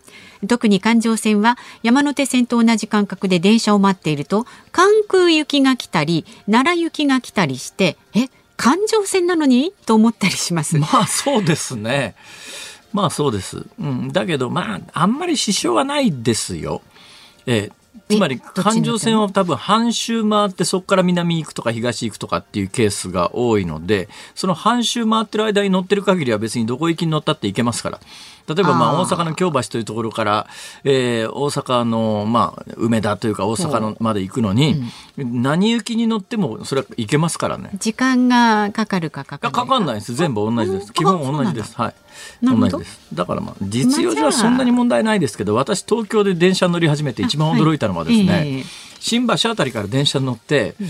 [0.47, 9.73] 特に環状線は山手線と同じ間隔で電車を待っていると関空行きが来たり奈良行きが来たりしてえ環状線なのに？
[9.85, 10.77] と思ったりします。
[10.79, 12.15] まあそうですね。
[12.91, 16.81] まあそうです、うん、だけどまああんまり支障はないですよ。
[17.45, 17.69] え
[18.09, 27.99] つまり環状線を多分半周回ってそこから南行くとか東行くとかっていうケースが多いのでその半周回ってる間に乗ってる限りは別にどこ行きに乗ったって行けますから
[28.53, 30.47] 例えばまあ大阪の京橋というところから、
[30.83, 34.81] えー、大阪のまあ梅田というか大阪のまで行くのに、
[35.17, 37.69] うん、何行きに乗ってもそれは行けますからね。
[37.79, 39.65] 時間がかかるかかかか。
[39.65, 40.13] かんないです。
[40.15, 40.93] 全部同じです。
[40.93, 41.75] 基本同じです。
[41.75, 41.93] はい。
[42.41, 42.99] 同じです。
[43.13, 48.51] だからまあ実用上はそんなに問題ないですけど私東京で電車乗り始めて一番驚いたのはですね、はいえ。
[48.61, 48.65] ー、
[48.99, 50.87] 新橋あたりから電車に乗って、うん、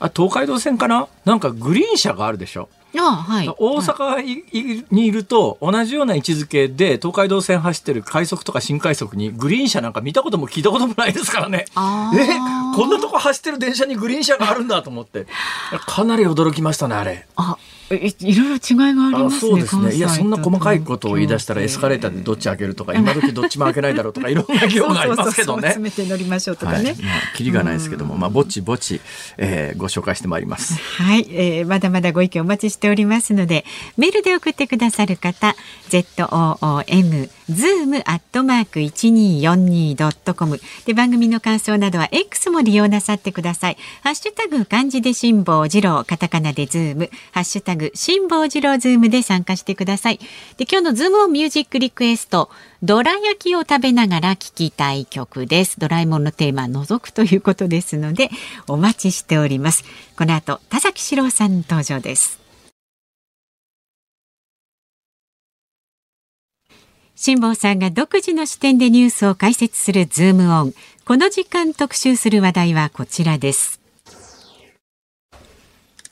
[0.00, 1.06] あ東海道線かな？
[1.24, 2.68] なんかグリーン車があるでしょ
[3.02, 11.66] はい、大阪にいると同じような位置づけで東海道線走ってる快速とか新快速にグリーン車なんか見たことも聞いたこともないですからね。
[11.68, 11.74] え
[12.76, 15.26] こんなとこ走ってる電車にグリーン車があるんだと思って
[15.86, 17.26] かなり驚きましたねあれ。
[17.36, 17.56] あ
[17.94, 19.40] いいろいろ違いがありますね。
[19.40, 19.94] そうですね。
[19.94, 25.68] いや、そんな細かいことを言い出したらエスカレーターでどっち開けるとか、今時どっちも開けないだろうとか、 いろんな業がありますけどね。
[25.68, 26.90] 詰めて乗りましょうとかね。
[26.90, 29.00] はい、まあ、キリがないですけども、まあ、ぼちぼち、
[29.38, 30.74] えー、ご紹介してまいります。
[31.02, 33.64] はい、えー、まだまだご意見お待ちしておりますので、
[33.96, 35.56] メールで送ってくださる方、
[35.90, 43.76] ZOOM、zoom アットマーク一二四二ドットコムで番組の感想などは X も利用なさってください。
[44.02, 50.18] ハッシュタグ漢字で辛坊治郎、カタカナでズーム、ハッシュタグ辛坊治郎ズームで参加してください。
[50.56, 52.50] で今日のズームオンミュージックリクエスト、
[52.82, 55.78] どら焼きを食べながら聴きたい曲です。
[55.78, 58.30] ドラえもんのテーマ覗くということですので
[58.66, 59.84] お待ちしております。
[60.16, 62.43] この後田崎史郎さん登場です。
[67.16, 70.74] 辛坊さんが独自の視点でニュースを解説するズームオン。
[71.04, 73.80] この時間特集する話題はこちらです。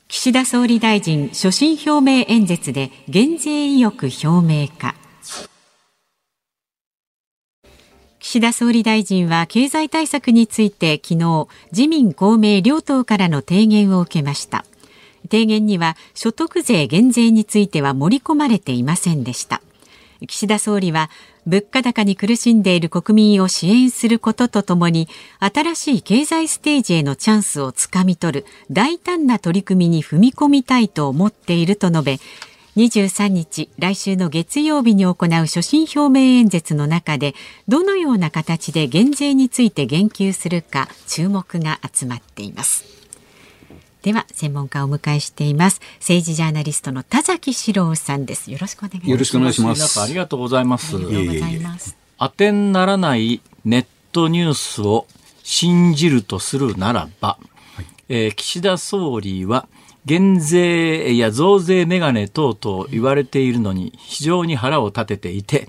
[0.07, 4.95] 岸田総理大臣所信表明演説で減税意欲表明か。
[8.21, 14.65] 岸田総理大臣は経済対策について昨日自民公明両党からの提言を受けました
[15.25, 19.61] 提言には所得税減税については盛り込まれていませんでした
[20.27, 21.11] 岸田総理は
[21.47, 25.09] 物価高に苦しんでいる国民を支援することとともに
[25.41, 32.19] 新しい経済ステージへのチャンスをつかみ取る大胆な取り組みに踏み込みたいと思っていると述べ
[32.77, 37.35] 23日来週の月曜日に行う所信表明演説の中で
[37.69, 43.02] どのような形で減税について言及するか注目が集まっています。
[44.03, 45.81] では専門家をお迎えしています。
[46.01, 48.51] 政治ジャーナリストの田崎史郎さんです。
[48.51, 49.11] よろしくお願いします。
[49.11, 50.01] よろしくお願いします。
[50.01, 50.97] ありがとうございます。
[50.97, 51.97] ありがとうございます。
[52.19, 55.07] 当てにならないネットニュースを
[55.45, 57.39] 信じるとするならば、
[57.77, 59.69] はい、えー、岸田総理は
[60.05, 65.69] 減税や増税メガネ等々言われているのに非常に腹を立てていて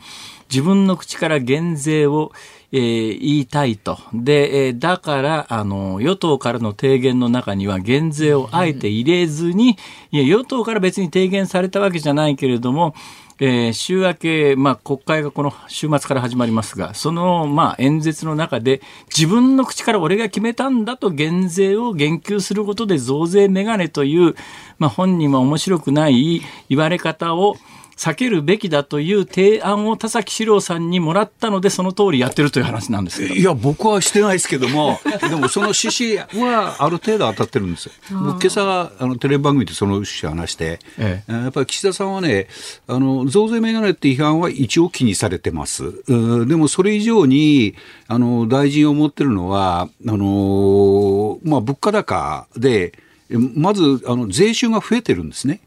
[0.50, 2.32] 自分の口から減税を
[2.76, 4.00] えー、言いたいと。
[4.14, 9.78] で、えー、だから、あの、与党からの提言の中には減税をあえて入れずに、
[10.12, 12.96] いや、与党から別に提言されたわけじゃないけれども、
[13.40, 18.82] えー、週明け、まあ、国会がこの週末から始まりますが、その、まあ、演説の中で、
[19.16, 24.36] 自分の口から俺が決めたんだと減税を言及することで増税メガネという、
[24.80, 27.56] まあ、本人は面白くない言われ方を、
[27.98, 37.92] 避けるべきだという提案を田崎史郎さんにもらったので、その通りやってるという話なんですいや、僕はしてないですけども、 でもその趣旨はある程度当たってるんですよ。
[38.12, 42.48] 僕今朝、あのテレビ番組でその趣旨を話して、えやっぱり岸田さんはね、
[42.88, 46.04] あの増税メガネって批判は一応気にされてます。
[46.08, 47.76] うんでもそれ以上に、
[48.08, 52.94] あの大臣を持ってるのは、あのまあ、物価高で、
[53.30, 55.62] まずあの税収が増えてるんですね。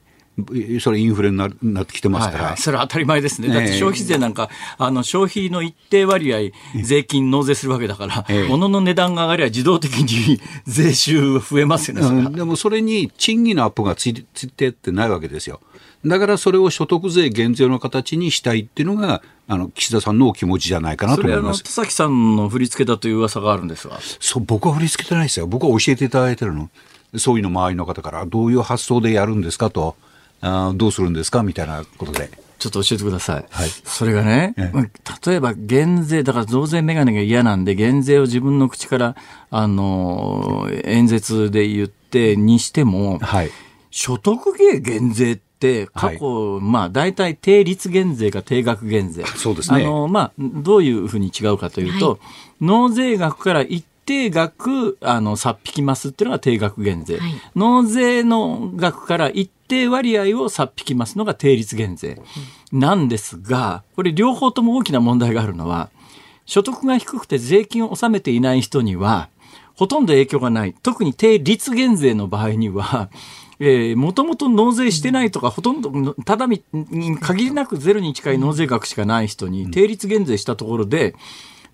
[0.81, 3.49] それインフレにななってきてますから、はいはい、それは当たり前ですね。
[3.49, 6.51] ええだって消費税なんか、あの消費の一定割合、
[6.83, 15.61] 税金納税するわけだから、ええ物の値段が上がりゃ自動的に税収増えますよね、うんでもそれに賃金のアップがついついてってないわけですよ。
[16.05, 21.71] だからそれを所得税減税の形にしたいっていうのが、あの岸田さんのお気持ちじゃないかなと思います田。
[21.71, 23.99] 崎さんの振り付けだという噂があるんですが。
[24.21, 25.47] そう僕は振り付けてないですよ。
[25.47, 26.69] 僕は教えていただいてるの。
[27.17, 29.97] そういうの周りの方から、どういう発想でやるんですかと、
[30.41, 31.43] あーどうするんですか？
[31.43, 32.31] みたいなことで。
[32.59, 33.45] ちょっと教えてください。
[33.51, 39.17] はいそれがね、ええまあ例えば減税、だから増税メガネが嫌なんで、減税を自分の口から、
[39.51, 43.51] あのー演説で言ってにしても、はい。
[43.91, 49.25] 所得税減税って過去、まあ大体定率減税か定額減税。
[49.25, 52.19] そうですねあの、まあ、どういうふうに違うかというと、
[52.63, 57.19] 納税額から一定額、あの、差っ引きますっていうのが定額減税。
[57.19, 62.21] はい納税の額から一定割合を差っ引きますのが定率減税
[62.73, 65.91] なんですが、これ両方とも大きな問題があるのは、
[66.45, 69.29] 所得が低くて税金を納めていない人には、
[69.75, 70.75] ほとんど影響がない。
[70.83, 73.11] 特に定率減税の場合には、
[73.59, 76.63] えー、もともと納税してないとか、ほとんど、ただみ、
[77.21, 81.15] 限りなくゼロに近い納税額しかない人に、定率減税したところで、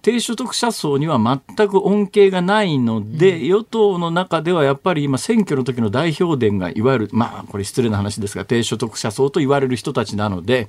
[0.02, 10.68] 低所得者層には全く恩恵がないので、与党の中ではやっぱり今、選挙の時の代表伝が、いわゆる、まあ、これ失礼な話ですが、低所得者層と言われる人たちなので、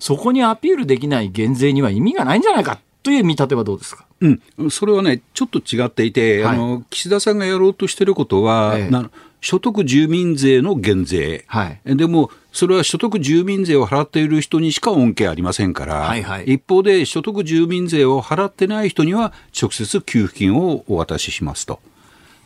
[0.00, 4.06] そこにアピールできない減税には意味がないんじゃないかという見立てはどうですか？
[4.20, 4.28] う
[4.66, 6.54] ん、それはね、ちょっと違っていて、はい。
[6.54, 8.90] あの岸田さんがやろうとしていることは、ええ。
[8.90, 9.10] な
[9.40, 11.80] 所得住民税の減税、はい。
[11.84, 16.44] でも、それは所得住民税を払っている人にしか恩恵ありませんから、はいはい。
[16.44, 21.80] 一方で所得住民税を払ってない人には、直接給付金をお渡ししますと。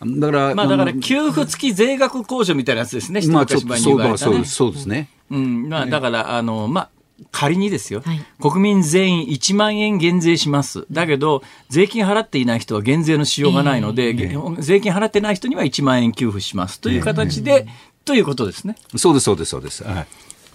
[0.07, 5.11] だから、まあ、だから、の給付付き税額控除みたいなやつですね、まあ、ちょっとそうそうですそうですね。
[5.31, 6.89] うん、まあ、だから、あの、まあ、
[7.33, 10.87] 仮にですよ、はい国民全員1万円減税します。
[10.91, 14.15] だけど、税金払っていない人は減税のしようがないので、
[14.59, 17.67] 税金払ってない人には1万円給付しますという形で、
[18.05, 18.77] ということですね。
[18.97, 19.83] そうです、そうです、そうです。
[19.85, 20.07] はい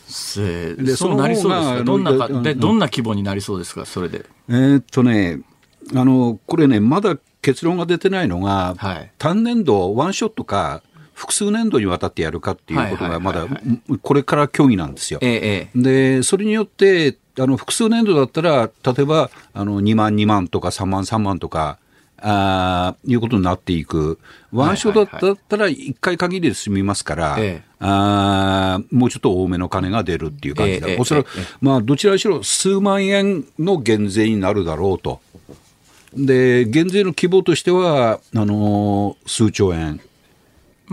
[0.08, 1.84] せでそうなりそうですか？
[1.84, 4.26] どんなか、で、どんな規模になりそうですか、それで。
[4.50, 5.40] えーっとね、
[5.96, 13.48] あの、これね、まだ結論が出てないのが、はい単年度、ワンショットか、複数年度にわたってやるかっていうことが、まだ
[14.02, 15.20] これから協議なんですよ。
[15.20, 21.78] で、それによって、あの複数年度だったら、例えばあの2万、2万とか3万、3万とか、
[22.24, 24.20] あーいうことになっていく、
[24.52, 27.72] ワンショットだったら1回限りで済みますから、ええ。
[27.80, 31.46] あーもうちょっと多めの金が出るっていう感じだ、ええおそらく、ええ。
[31.62, 35.20] まあ、どちらにしろ数万円の減税になるだろうと。
[36.14, 40.00] で、減税の規模としては、あのー数兆円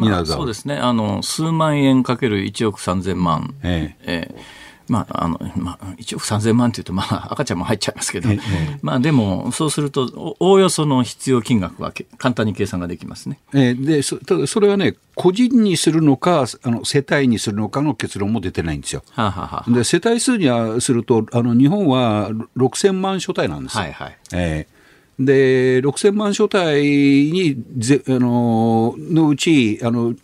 [0.03, 0.43] になまあ、るだろう。
[0.43, 0.77] そうですね。
[0.77, 3.55] あの、数万円かける1億3000万。
[3.63, 13.39] えええまあ、あの、まあ、1億3000万っていうと、まあ、赤ちゃんも入っちゃいますけど、ええまあ、でも、そうすると、おおおよその必要金額はけ簡単に計算ができますね。
[13.53, 19.03] えーでそただそれはね、個人にするのかあの、世帯にするのかの結論も出てないんですよ。
[19.11, 23.83] はあ、はあはあで世帯数にはすると、あの日本は6000万所帯なんですよ。
[23.83, 24.78] はいはいえー
[25.19, 30.15] で6000万所帯にぜあののうちあの、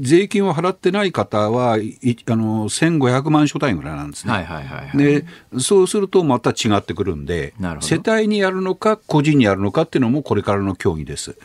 [0.00, 4.32] 税金を払ってない方はいあの1500万所帯ぐらいなんですね。
[4.32, 4.96] はいはいはいはい。
[4.96, 5.26] で
[5.58, 11.36] そうするとまた違ってくるんで世帯にやるのか個人にやるのかっていうのもこれからの協議です。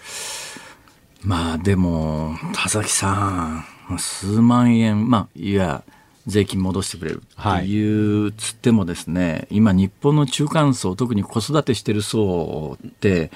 [1.25, 5.83] まあ、でも、田崎さん、数万円、まあ、いや、
[6.27, 13.31] 税金戻してくれるっていうつってもですね、今日本の中間層、特に子育てしてる層って、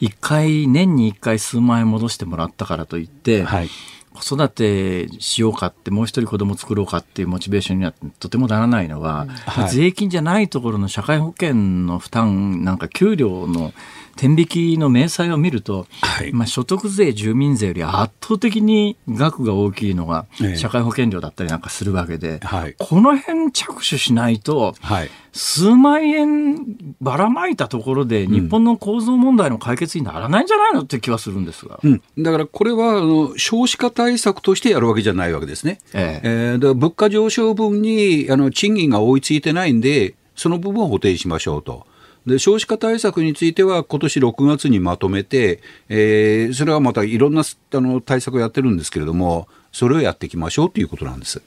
[0.00, 3.70] 一回、年に一回数万円戻してもらったからといって、はい。
[4.14, 9.70] 子育てしようかって、もう一人子供作ろうかっていうモチベーションにはとてもならないのは、はい。
[9.70, 13.72] 税金じゃないところの社会保険の負担、なんか給料の
[14.18, 16.32] 天引きの明細を見ると、はい。
[16.32, 20.56] まあ、所得税、住民税より圧倒的に額が大きいのがええ。
[20.56, 22.74] 社会保険料だったりなんかするわけで、はい。
[22.78, 25.10] この辺着手しないと、はい。
[25.32, 26.56] 数万円
[27.00, 31.78] ばらまいたところで、日本の構造問題の解決にならないんじゃないのって気はするんですが。
[31.84, 35.78] うん、だからこれはあの少子化対策としてやるわけじゃないわけですね。
[35.94, 36.20] え。
[36.24, 41.86] えーだから物価上昇分にあの賃金が追いついてないんで、その部分を補填しましょうと。
[42.28, 51.42] で少子化対策については、今年6月にまとめて、えーそれはまたいろんなあの対策をやってるんですけれども、それをやっていきましょうということなんです。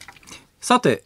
[0.59, 1.03] さて、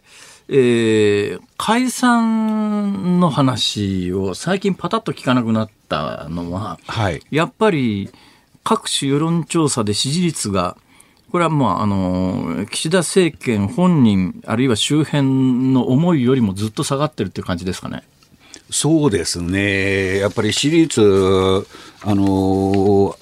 [0.49, 7.21] えー解散の話を最近パタッと聞かなくなったのは、はい。
[7.31, 8.09] やっぱり
[8.63, 10.77] 各種世論調査で支持率が、
[11.31, 18.03] これはまあ、あの、岸田政権本人、あるいは周辺の思いよりもずっと下がってるっていう感じですかね。
[18.71, 20.99] そうですね、やっぱり私立、
[22.03, 23.15] あの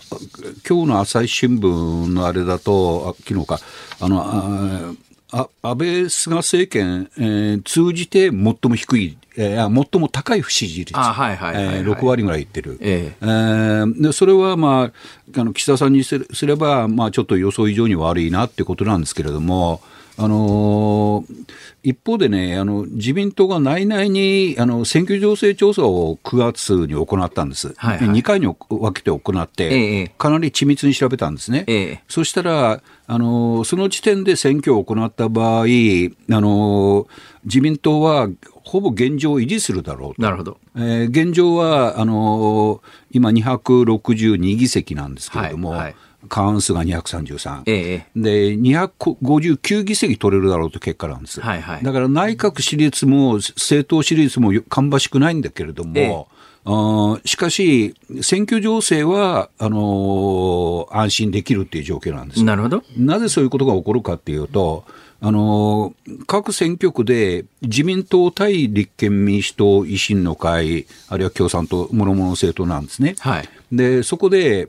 [0.68, 3.60] 今日の朝日新聞のあれだと、あ昨日か、
[4.00, 4.94] あのあ
[5.32, 11.76] あ安倍、菅政権、えー通じて最も低い、えーあ最も高い不支持率、あはいはいはいはい。
[11.78, 13.26] えー6割ぐらいいってる、ええ。
[13.26, 14.92] ーでそれは、ま
[15.36, 19.82] あ、あの岸田さんにすれすれば、まあ、ちょっと予想以上に悪いなってことなんですけれども、
[20.18, 21.46] あのー
[21.86, 28.08] 一方でね、あの自民党が内々にあの選挙情勢調査を9月に行ったんです、はいはい。
[28.08, 31.66] 2回に分けて行って、ええかなり緻密に調べたんですね。
[31.68, 32.04] ええ。
[32.08, 37.06] そしたら、あのその時点で選挙を行った場合、あの
[37.44, 38.30] 自民党は
[38.74, 40.22] ほぼ現状を維持するだろうと。
[40.24, 40.58] なるほど。
[40.76, 45.96] えー現状はあの今、262議席なんですけれども、はいはい
[46.30, 47.64] 過半数が233。
[47.66, 51.42] ええで、259議席取れるだろうという結果なんです。
[51.42, 56.26] はいはいだから内閣支持率も政党支持率も芳しくないんだけれども、ええ
[56.66, 62.44] あーしかし、選挙情勢はあのー安心できるっていう状況なんです。
[62.44, 62.84] なるほど。
[62.98, 64.86] なぜそういうことが起こるかっていうと、
[65.26, 65.94] あの
[66.28, 73.16] 各選挙区で自民党対立憲民主党、維新の会、あるいは共産党、諸々の政党なんですね。
[73.20, 73.50] はい。
[73.72, 74.68] で、そこで、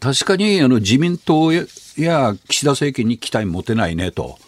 [0.00, 1.64] 確かにあの自民党や
[1.98, 4.38] や岸田政権に期待持てないねと。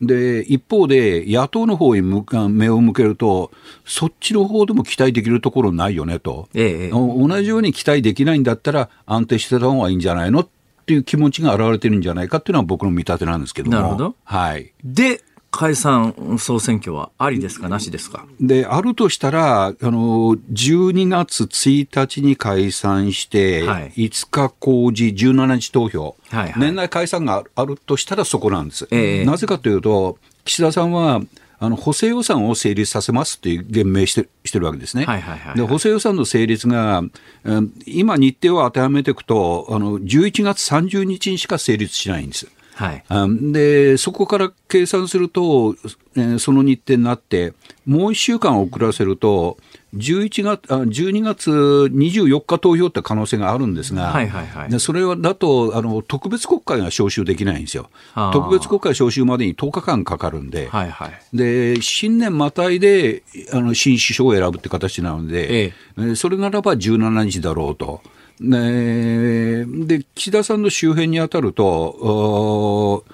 [0.00, 2.02] で、一方で野党の方に
[2.48, 3.50] 目を向けると、
[3.84, 6.48] そっちの方でも期待できるところないよねと。
[6.54, 10.48] ええお同じように期待できないんだったら安定してた方がいいんじゃないのっ
[10.86, 13.76] ていう気持ちが現れてるんじゃないかっていうのは僕の見立てなんですけども。
[13.76, 14.14] なるほど。
[14.24, 14.72] はい。
[14.84, 15.20] で、
[15.50, 18.26] 解散総選挙はありですかなしですか？
[18.40, 23.92] で、あるとしたら、あの、12月1日に解散して、はい。
[23.96, 26.54] 5日公示、17日投票、はいはい。
[26.58, 28.86] 年内解散があるとしたらそこなんです。
[28.90, 29.24] ええ。
[29.24, 31.22] なぜかというと、岸田さんは、
[31.58, 35.04] あの補正予算を成立させますっていう言明してしてるわけですね。
[35.04, 37.02] はいはいはいはいで補正予算の成立が、
[37.44, 42.48] うん今、日程を当てはめていくと、あの11月30日にしか成立しないんです。
[42.74, 43.04] はい。
[43.08, 45.74] あで、そこから計算すると、
[46.14, 47.54] えーその日程になって、
[47.86, 49.56] もう1週間遅らせると、
[49.96, 57.90] 11月あ12月24日投票って可能性があるんですが、はいはいはいでそれはだとあの特別国会が招集できないんですよ。
[58.14, 61.36] 特別国会招集までに10日間かかるんで、はいはい。
[61.36, 63.22] で新年またいで
[63.52, 68.02] あの新首相を選ぶって形なので、ええーそれならば17日だろうと。
[68.40, 73.04] ねで岸田さんの周辺に当たると、お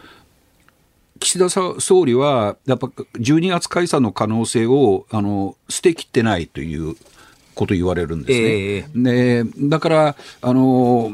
[1.22, 6.96] 岸田さ総理は、やっぱ12月解散の可能性をあの捨てきってないという
[7.54, 9.44] こと言われるんですえね。
[9.44, 11.12] でだからあの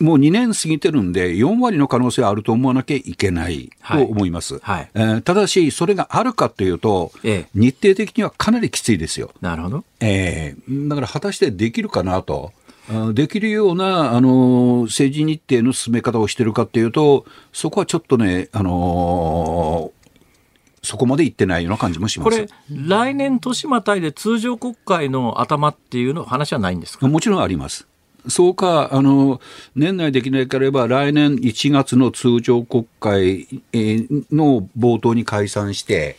[0.00, 4.54] もう2年過ぎてるんで、4割の可能性あると思わなきゃいけないと思います。
[4.54, 9.30] はいはいえーただし、それがあるかというと、ええ日程的にはかなりきついですよ。
[9.40, 9.84] なるほど。
[10.00, 12.52] ええだから果たしてできるかなと。
[12.88, 19.92] あできるような、あの政治日程の進め方をしてるかっていうと、そこはちょっとね、あの
[20.82, 22.30] そこまでいってないような感じもします。
[22.30, 27.06] これ、来年年またいで通常国会の頭っていうの話はないんですか？
[27.06, 27.86] もちろんあります。
[28.28, 29.40] そうか、あの、
[29.74, 36.16] 年内できなければ、来年1月の通常国会えーの冒頭に解散して、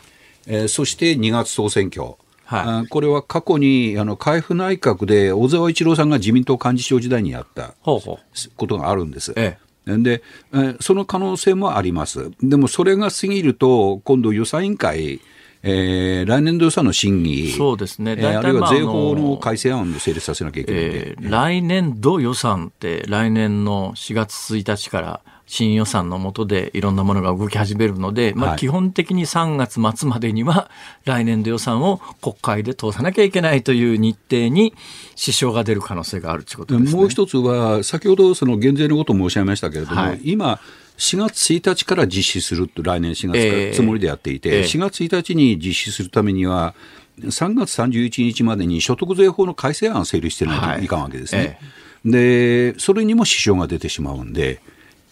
[0.47, 2.15] えーそして2月総選挙。
[2.51, 9.33] はいあこれは過去に、あの、海部内閣で小沢一郎さんが自民党幹事長時代にやったことがあるんです。
[9.37, 10.21] えで、
[10.53, 12.31] えーその可能性もあります。
[12.43, 15.21] でもそれが過ぎると、今度予算委員会、
[15.63, 20.81] えー来年度予算の審議、そうですねえー大体あるいは税法の改正案を成立させなきゃいけない。
[20.81, 25.21] えー来年度予算って来年の4月1日から
[25.51, 30.71] 新予算の下でいろんなものが動き始めるので、まあ、はい基本的に3月末までには
[31.03, 34.73] 来年度予算を国会で通さなきゃいけないという日程に
[35.15, 37.01] 支障が出る可能性があるということですね。
[37.01, 40.61] もう一つは、先ほどその減税のことを申し上げましたけれども、はい今、
[40.97, 46.75] 4月1日から実施すると、来年4月ええからつもりでやっていて、ええ4月1日に実施するためには、
[47.19, 51.59] 3月31日までに所得税法の改正案を整理してないといかんわけですね。
[52.05, 54.61] で、それにも支障が出てしまうんで、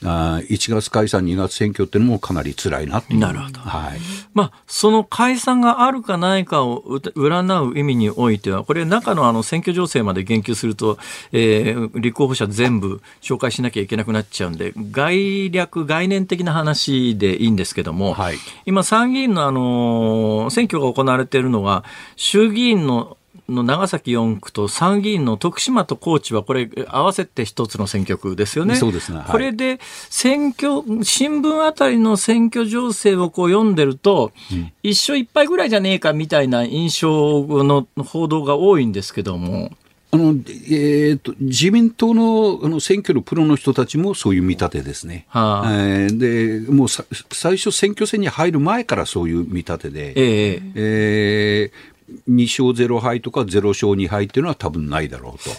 [0.04, 3.20] あー1月解散、2月選挙っていうのもかなり辛いなっていう。
[3.20, 4.00] なるほどはい。
[4.34, 6.82] まあ、その解散があるかないかを
[7.16, 10.98] 占う意味においては、これ、中のあの選挙情勢まで言及すると、
[11.32, 21.84] えー立候補者全部紹介しなきゃいけなくなっちゃうんで、概略、概念的な話でいいんですけども、はい今、参議院の、あのー選挙が行われているのが、
[22.16, 23.18] 衆議院の
[23.50, 28.76] の長崎4区と参議院の徳島と高知はこれ合わせて一つの選挙区ですよね。
[28.76, 29.80] そうですねはいこれで
[30.10, 34.32] 選挙、新聞あたりの選挙情勢をこう読んでると、
[34.84, 39.72] 一勝一敗ぐらいじゃねえかみたいな印象の報道が多いんですけども。
[40.12, 45.26] あの、えーと、自民党のあの選挙のプロの人たちもそういう見立てですね。
[45.28, 51.89] はあえーで、もうさ最初選挙戦に入る前からそういう見立てで、えええー
[52.30, 55.50] 2勝0敗とか0勝2敗っていうのは多分ないだろうと。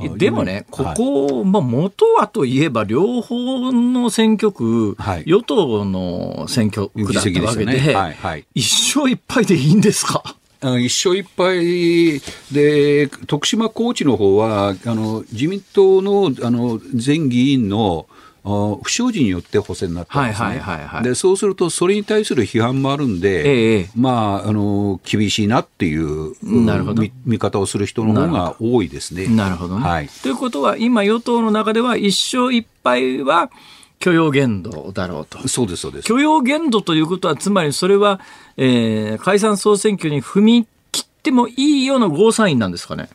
[0.00, 5.24] えでもね、こはいこ、まあ、元はといえば、両方の選挙区、はい。
[5.26, 7.94] 与党の選挙区だったわけで、でね。
[7.94, 8.44] はいはい。
[8.54, 10.22] 一勝一敗でいいんですか？
[10.60, 12.20] 一勝一敗
[12.52, 18.14] で、徳島高知の方は、あの自民党のあの全議員のあ
[18.44, 26.34] 不祥事によって補選になったんですね、はいはいはいはいでそうすると、それに対する批判もあるんで、ええまあ、あの厳しいなっていう
[26.64, 29.26] なるほど見見方をする人の方が多いですね。
[29.28, 29.86] なるほどね。
[29.86, 33.50] はいということは、今、与党の中では一勝一敗は
[33.98, 35.46] 許容限度だろうと。
[35.48, 36.04] そうです、そうです。
[36.06, 38.20] 許容限度ということは、つまりそれは、
[38.56, 43.08] えー解散総選挙に踏み切ってもいいようなゴーサインなんですかね。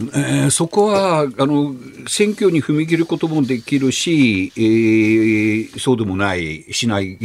[0.00, 1.74] えーそこはあの
[2.06, 7.24] 選挙に踏み切ることもできるし、えーそうでもない、しない、え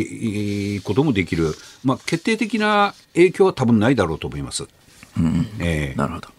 [0.79, 1.53] ーこともできる、
[1.83, 4.65] まあ、決定的な影響は多分ないだろうと思います。
[5.59, 6.29] えーなるほど。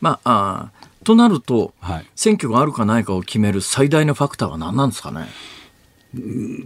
[0.00, 5.26] まあ、あーとなると、はい選挙があるかないかを決める最大のファクターは何なんですかね？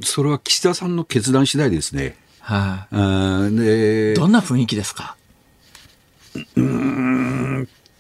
[0.03, 2.17] それは岸田さんの決断次第ですね。
[2.41, 4.15] はあーでい。
[4.15, 5.17] どんな雰囲気ですか？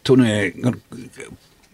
[0.07, 0.73] とね、やっ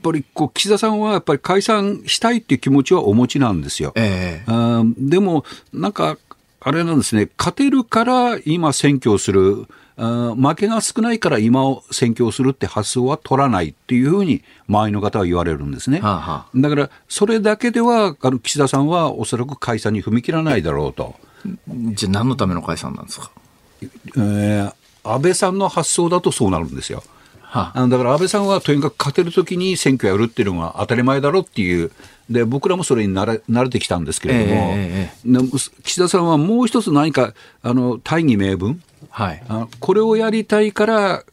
[0.03, 3.93] ぱりこう岸田さんはやっぱり解散したいっていう気持ちはお持ちなんですよ。
[3.95, 4.53] ええ
[4.99, 6.17] でも、なんか、
[6.65, 9.67] あれなんですね、勝てるから今選挙をする、
[9.97, 16.01] 負けが少ないから今を選挙をするって発想は取らないっていうふうに周りの方は言われるんですね。
[16.01, 21.15] はあはあだから、それだけでは、あの岸田さんはおそらく解散に踏み切らないだろうと。
[21.95, 23.31] じゃあ何のための解散なんですか？
[24.17, 24.75] えー
[25.05, 27.03] 安倍さんの発想だとそうなるんですよ。
[27.53, 31.91] はああのだから安倍さんはとにかく勝てるときに選挙やるっていうのが当たり前だろうっていう、
[32.31, 35.49] で僕らもそれに慣れ慣れてきたんですけれども、えでも
[35.83, 39.43] 岸田さんはもう一つ何かあの大義名分はい。
[39.49, 41.25] あ、これをやりたいから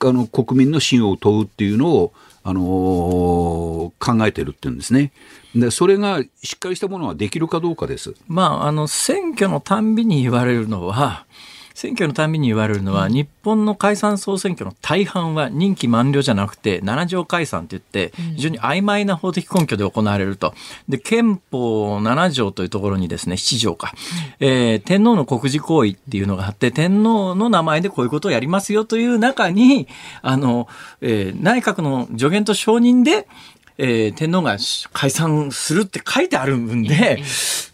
[0.00, 2.12] あの国民の信用を問うっていうのを、
[2.44, 5.12] あのー考えてるっていうんですね。
[5.54, 8.14] でそれがしっかりしたものはできるかどうかです。
[8.26, 11.24] まあ、あの、選挙のたんびに言われるのは、
[11.78, 20.54] 選挙のたんびに言われるのは、日本の解散総選挙の大半は任期満了じゃなくて、7条解散って言って、非常に曖昧な法的根拠で行われると。
[20.88, 23.92] で、憲法7条というところにですね、7条か、
[24.40, 29.86] えー天皇の国事行為っていうのがあって、天皇の名前でこういうことをやりますよという中に、
[30.20, 30.66] あの、
[31.00, 33.28] えー内閣の助言と承認で、
[33.80, 34.56] えー天皇が
[34.92, 37.22] 解散するって書いてあるんで、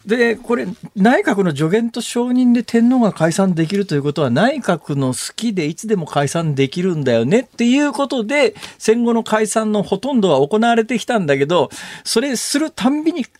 [0.04, 11.70] で、これ、内閣の助言と承認で天皇が解散できるということは、内閣の好きでいつでも解散できるんだよねっていうことで、戦後の解散のほとんどは行われてきたんだけど、
[12.04, 13.34] それするたんびに必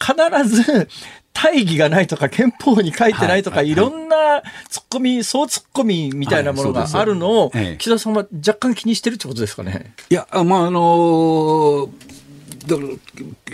[0.49, 0.89] ず、
[1.35, 7.77] 大義がないとか憲法に書いてないとか、はいいろんなツッコミ、総ツッコミみたいなものがあるのを、ええ。
[7.77, 9.93] 岸田さんは若干気にしてるってことですかね？
[10.09, 11.89] いや、あまあ、あのー
[12.67, 12.89] だから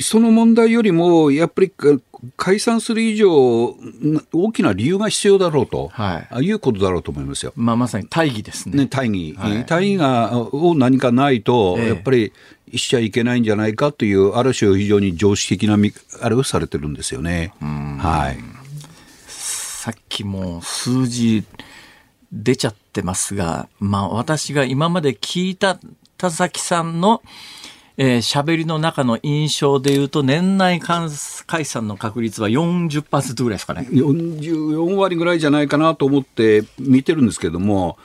[0.00, 1.98] その問題よりも、やっぱりか
[2.36, 6.28] 解散する以上、な大きな理由が必要だろうと、はい。
[6.30, 7.52] あいうことだろうと思いますよ。
[7.56, 8.76] まあ、まさに大義ですね。
[8.76, 9.64] ね、大義、はい。
[9.64, 11.88] 大義がを何かないと、ええ。
[11.88, 12.32] やっぱり
[12.74, 17.52] しちゃいけないんじゃないかという、ある種、非常に常識的なみあれをされてるんですよね。
[17.60, 18.38] はい。
[19.26, 21.44] さっきもう数字
[22.30, 25.78] 出ちゃってますが、まあ私が今まで聞いた
[26.18, 27.22] 田崎さんの
[27.96, 33.88] えー喋りの中の印象で言うと、年内解散の確率は40%ぐらいですかね。
[33.90, 37.98] 44割ぐらいじゃないかなと思って見てるんですけども、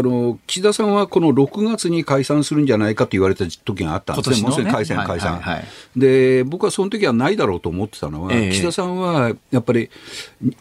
[0.00, 5.64] あの岸田さんはこの6月に解散するんじゃないかと言われた時があったんですね、もうすでに解散、はい解散、はいはい
[5.96, 9.90] で、僕はその時はないだろうと思ってたのは、ええ岸田さんはやっぱり、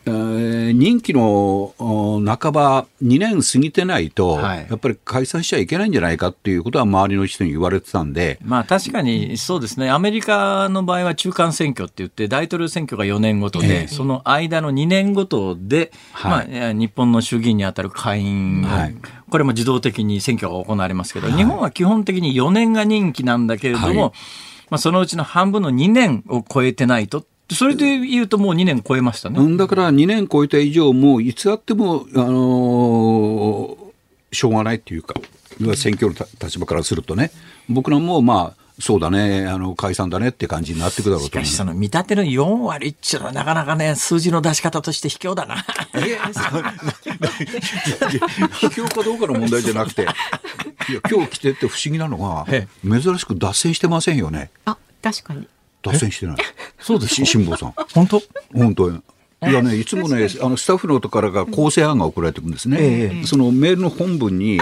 [0.06, 4.68] えー任期のお半ば、2年過ぎてないと、はい。
[4.70, 16.32] やっぱり解散しちゃいけないんじゃないかっていうことは、周りの人に言われてたんで、まあ確かにそうですね、アメリカの場合は中間選挙って言って、大統領選挙が4年ごとで、その間の2年ごとで、はい。
[16.32, 18.96] まあ、えー日本の衆議院に当たる会員を、はい
[19.32, 23.96] これも自動的に選挙が行われますけど、日本は基本的に4年が任期なんだけれども、はい。
[24.70, 29.40] まあ、そのうちの半分の2年を超えてないと、それで言うともう2年超えましたね。
[29.40, 33.92] うんだから2年超えた以上、もういつあっても、あのー
[34.34, 35.16] しょうがないっていうか、
[35.76, 37.32] 選挙のた立場からするとね、
[37.70, 41.38] 僕らもまあ、そうだね、あの解散だねって感じになっていくだろうと。
[41.38, 45.58] 思うしかし、その見立ての4割っちゅうのはなかなかね、数字の出し方として卑怯だな。
[45.58, 45.66] 卑
[48.68, 50.14] 怯かどうかの問題じゃなくて、いや
[51.10, 55.48] 今日来てって不思議なのがえ、珍しく脱線してませんよね、あ、確かに。
[55.84, 56.38] 脱線してない、
[56.80, 58.22] そうですし辛坊さん、本当？
[58.54, 58.90] 本当。
[58.90, 59.02] に。
[59.44, 63.24] いやね、いつもね、あのスタッフのとからが構成案が送られてくるんですね、え。
[63.26, 64.60] そのメールの本文に、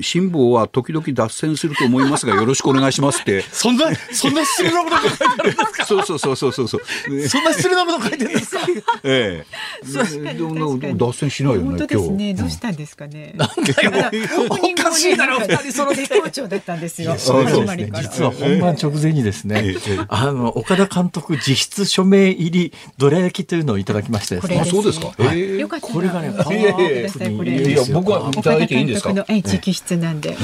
[0.00, 5.84] 辛抱は時々脱線すると思いますが、 よろしくお願いしますって、そんな、そんな失礼なことが書いてあるんですか？
[5.86, 6.78] そうそうそうそうそうそ
[7.10, 8.60] う、ねそんな失礼なこと書いてるんですか？
[9.04, 12.34] ええ、確かにでも確かに脱線しないよね、本当ですね。
[12.34, 13.34] どうしたんですかね？
[13.38, 16.02] おかしいだろ、二人揃って。
[16.02, 17.14] 絶好調だったんですよ。
[17.18, 18.02] そう始まりから。
[18.04, 25.08] 実は本番直前にですねええ、あの、岡田監督自筆署名入りどら焼きというのをいただきましてですねこれあ、そうですか。
[25.18, 30.36] はいええよかったらこれがね持っていやいやいいこれいやいや僕はいただいていいんですか岡田監督のえ直筆なんで。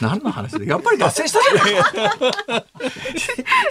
[0.00, 0.66] 何の話で？
[0.66, 2.64] やっぱり脱線したじゃない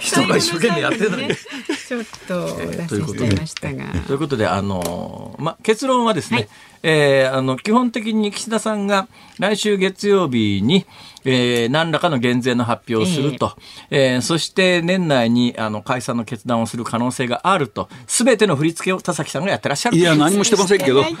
[0.00, 1.28] 人が一生懸命やってるのに。
[1.34, 3.84] ちょっと脱線しちゃいましたが。
[4.06, 6.48] ということで、あのま、結論はですね、
[6.82, 9.08] えーあの基本的に岸田さんが
[9.38, 10.84] 来週月曜日に、
[11.24, 13.56] えー何らかの減税の発表をすると、
[13.90, 14.20] えー。
[14.20, 21.02] そして年内にあの解散の決断をする可能性があると、すべての振り付けを田崎さんがやってらっしゃるいや、何もしてませんけど、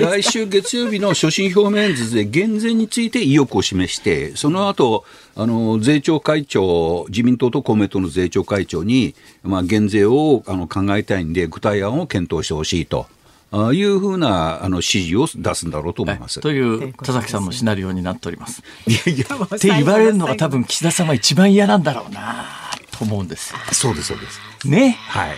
[0.00, 5.04] 来週月曜日の所信表明演説で減税について意欲を示して、その後、
[5.36, 13.06] あの、税調会長、自民党と公明党の税調会長に、まあ、減税をあの考えたいんで、具体案を検討してほしいと。
[13.54, 16.40] ああいうふうなあの指示を出すんだろうと思います。
[16.40, 18.64] という田崎さんのシナリオになっております。
[18.88, 22.46] いやいや、って言われるのが多分岸田さんは一番嫌なんだろうな
[22.90, 23.58] と思うんですよ。
[23.70, 24.68] そうです、そうです。
[24.68, 24.98] ね。
[25.08, 25.28] はい。
[25.28, 25.36] はい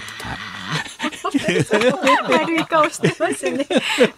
[2.30, 3.66] 悪い顔してますね。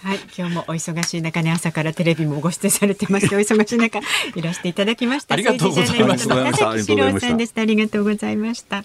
[0.02, 3.98] はい、今日もお忙しい中ね、朝からテレビもご出演されてまして、お忙しい中、
[4.34, 5.34] いらしていただきました。
[5.34, 7.62] ありがとうございました政治ジャーナリストの田崎史郎さんでした。
[7.62, 8.84] ありがとうございました。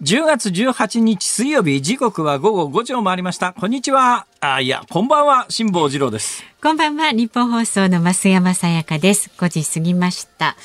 [0.00, 3.52] 10月18日水曜日、時刻は午後5時を回りました。
[3.52, 4.26] こんにちは。
[4.38, 6.44] あ、いや、こんばんは、辛坊治郎です。
[6.62, 10.56] こんばんは日本放送の増山さやかです5時過ぎました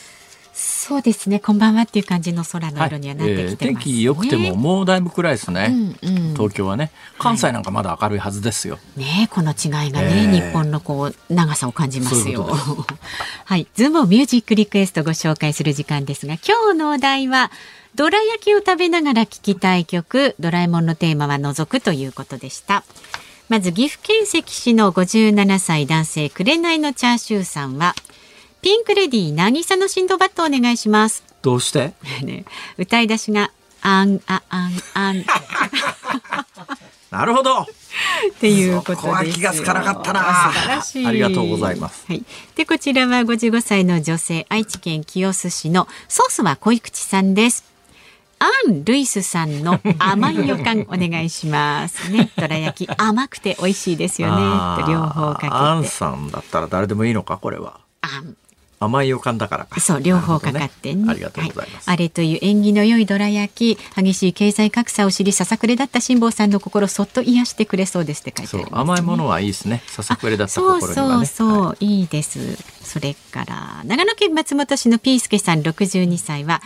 [0.53, 5.95] そうですねこんばんはっていう感じの空の色にはなってきてます、ね天気良くてももうだいぶ暗いですね。
[6.03, 6.91] うんうん東京はね。
[7.19, 8.77] 関西なんかまだ明るいはずですよ。
[8.95, 12.41] ねこの違いがね、ええ日本のこう長さを感じますそういう。
[13.45, 17.51] はい、ズームオンミュージックリクエストご紹介する時間ですが、今日のお題は。
[17.95, 22.83] どら焼きを食べながら聴きたい曲、ドラえもんのテーマは除くということでした。
[23.49, 27.93] まず岐阜県関市の57歳男性、紅のチャーシューさんは。
[28.61, 31.23] ピンクレディー渚のシンドバッドお願いします。
[31.41, 31.93] どうして？
[32.23, 32.45] ね、
[32.77, 33.51] 歌い出しが。
[33.81, 35.23] あんああんあんっ
[37.11, 37.67] なるほど。
[38.39, 41.05] ていうことです気がつかなかったな素晴らしい。
[41.05, 42.05] ありがとうございます。
[42.07, 42.23] はい。
[42.55, 47.72] で、こちらは55歳の女性、愛知県清須市のソースは恋口さんです。
[48.43, 52.11] アン・ルイスさんの甘い予感お願いします。
[52.11, 54.83] ね、 どら焼き甘くて美味しいですよね。
[54.83, 55.95] と両方かアンけて。
[55.95, 57.79] さんだったら誰でもいいのかこれは。
[58.01, 58.35] あん
[58.79, 59.79] 甘い予感だからか。
[59.79, 61.03] そう、両方かかってね。
[61.05, 61.87] ねありがとうございます。
[61.87, 69.81] はあれという縁起の良いどら焼き、激しい経済格差を知り、ささくれだった辛坊さんの心そっと癒してくれそうですって書いてそうあります、甘いものはいいですね。
[69.87, 71.25] ささくれだったそう心にはね。
[71.25, 72.57] そうそう、、はいいです。
[72.83, 76.61] それから、長野県松本市のピースケさん62歳は、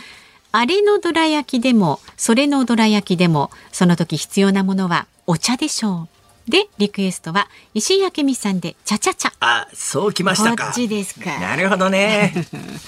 [0.58, 6.08] あれのどら焼きでも、それのどら焼きでも、その時必要なものはお茶でしょ
[6.48, 6.50] う。
[6.50, 9.32] で、リクエストは、石井明美さんで、ちゃちゃちゃ。
[9.38, 10.64] あ、そうきましたか。
[10.64, 11.38] こっちですか。
[11.38, 12.34] なるほどね。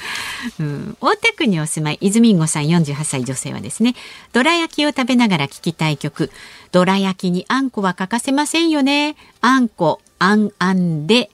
[0.59, 3.95] うん、大田区にお住まい泉んごさん48歳女性はですね
[4.33, 6.33] どら焼きを食べながら聞きたい曲
[6.73, 11.31] どら焼きにあんこは欠かせませんよねあんこあんあんで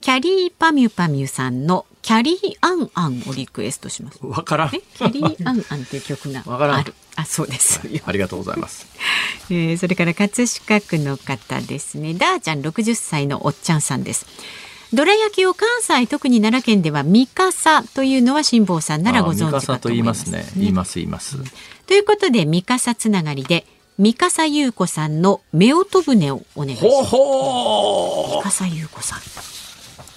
[0.00, 4.80] キャリーパミュパミュさんのキャリーアンアンをリクエストしますわからんえ。
[4.94, 8.86] キャリーアンアンっていう曲がわからんあるあそうです、ありがとうございます。
[9.50, 14.26] えーそれから葛飾区の方ですねダーちゃん60歳のおっちゃんさんです
[14.92, 20.46] どら焼きを関西特に奈良県ではミカサというのは辛坊さんならご存知かとと思いま言いますすね。
[20.56, 21.36] 言います言います。
[21.86, 23.66] ということで、ミカサつながりで、
[23.98, 27.04] ミカサ優子さんの夫婦船をお願いします。
[27.04, 29.20] ほほミカサ優子さん。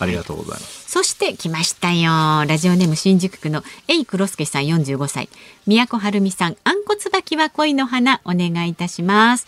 [0.04, 0.90] ありがとうございます。
[0.92, 2.46] そして来ましたよ。
[2.46, 5.30] ラジオネーム新宿区のエイクロスケさん45歳。
[5.66, 9.48] 宮古春美さん、あんこつばきは恋の花、お願いいたします。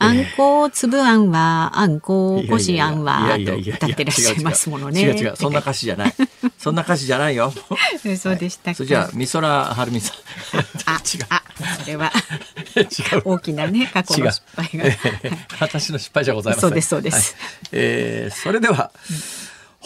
[0.00, 5.02] あんこつぶあんは、あんここしあんは、と歌ってらっしゃいますものね。
[5.02, 6.14] 違う違う、そんな歌詞じゃない。
[6.58, 7.52] そんな歌詞じゃないよ。
[8.20, 8.74] そうでしたか。
[8.74, 10.16] それじゃあ、美空はるみさん。
[10.86, 11.26] あ、違う。
[11.30, 11.42] あ、
[11.80, 12.12] それは。
[13.24, 14.84] 大きなね、過去の失敗が。
[14.86, 15.30] ええ
[15.60, 16.68] 私の失敗じゃございません。
[16.68, 18.90] そうですそうですはいえーそれでは、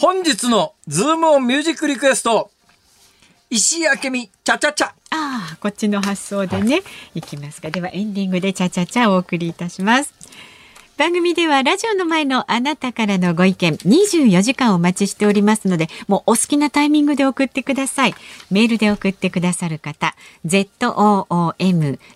[0.01, 2.49] 本日のズームオンミュージックリクエスト、
[3.49, 4.87] 石井明美、チャチャチャ。
[4.87, 6.83] ああ、こっちの発想でね、
[7.15, 7.69] い、きますか。
[7.69, 10.13] ではエンディングでチャチャチャお送りいたします。
[10.99, 18.15] 番組ではラジオの前のあなたからのご意見24時間お待ちしておりますので、もうお好きなタイミングで送ってください。
[18.51, 20.13] メールで送ってくださる方、
[20.45, 20.89] zoom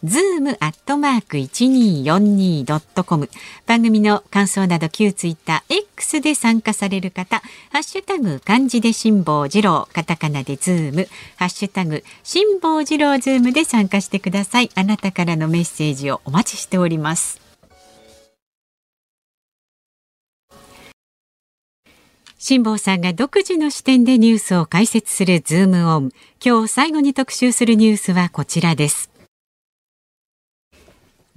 [0.04, 3.30] zoom アットマーク 1242.com
[3.66, 11.08] 番組の感想など旧ツイッター X で参加される方、ハッシュタグ漢字で辛坊治郎、カタカナでズーム、
[11.38, 14.70] ハッシュタグ辛坊治郎ズームで参加してください。
[14.76, 17.43] あなたからのメッセージをお待ちしております。
[22.46, 26.12] 辛坊さんが独自の視点でニュースを解説するズームオン。
[26.44, 29.10] 今日最後に特集するニュースはこちらです。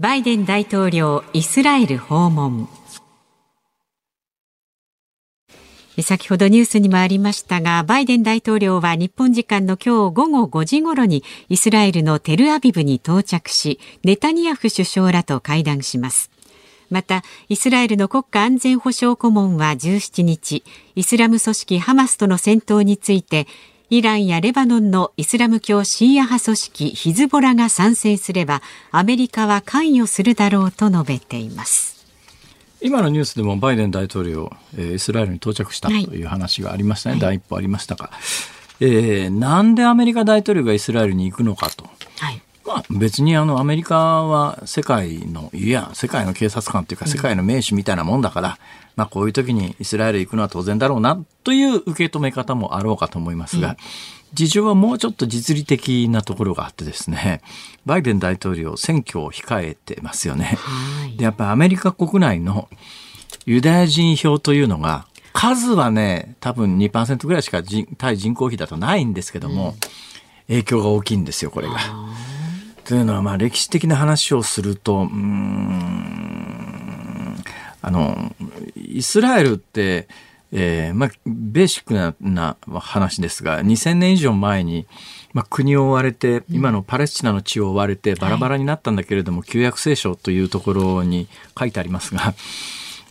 [0.01, 2.69] バイデン大統領イスラエル訪問。
[6.03, 16.33] 先ほどニュースにもありましたが、バイデン大統領は日本時間の今日午後5時頃にイスラエルのテルアビブに到着し、ネタニヤフ首相らと会談します。
[16.91, 20.65] また、イスラエルの国家安全保障顧問は17日、
[20.95, 23.47] イスラム組織ハマスとの戦闘について、
[23.89, 31.97] イランやレバノンのイスラム教シーア派組織ヒズボラが参戦すれば、アメリカは関与するだろうと述べています。
[32.81, 38.11] 今のニュースでもバイデン大統領、えーイスラエルに到着したとはいいう話がありましたね、第一歩ありましたが、
[38.81, 41.89] えーなんでアメリカ大統領がイスラエルに行くのかと。
[42.67, 42.85] はい。
[42.91, 48.59] まあ、別にあのアメリカは世界のいや世界の警察官というか世界の名手みたいなもんだから、
[48.97, 53.77] まあ、こういう時にイスラエル行くのは当然だろうなという受け止め方もあろうかと思いますが、
[54.35, 57.41] 事情はもうちょっと実利的なところがあってですね
[57.87, 60.59] バイデン大統領選挙を控えてますよね。
[60.59, 61.17] はい。
[61.17, 62.69] でやっぱりアメリカ国内の
[63.47, 69.75] ユダヤ人票というのが数はね多分2%ぐらいしか人対人口比だとないんですけども、
[70.49, 71.77] 影響が大きいんですよこれが。
[72.87, 76.27] というのはまあ歴史的な話をするとうーん
[77.83, 78.35] あの
[78.77, 80.09] イスラエルって、
[80.53, 84.87] えーまあ、ベーシックなな話ですが2000年以上前に、
[85.33, 91.29] まあ、国を追われて今のパレスチナの地を追われてバラバラになったんだけれども、旧約聖書というところに
[91.59, 92.35] 書いてありますが。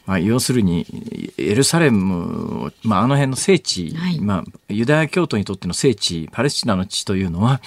[0.05, 0.85] まあ、要するに
[1.39, 7.59] エルサレム、まあ、あの辺の聖地、はいまあ、ユダヤ教徒にとっての聖地パレスチナの地というのは、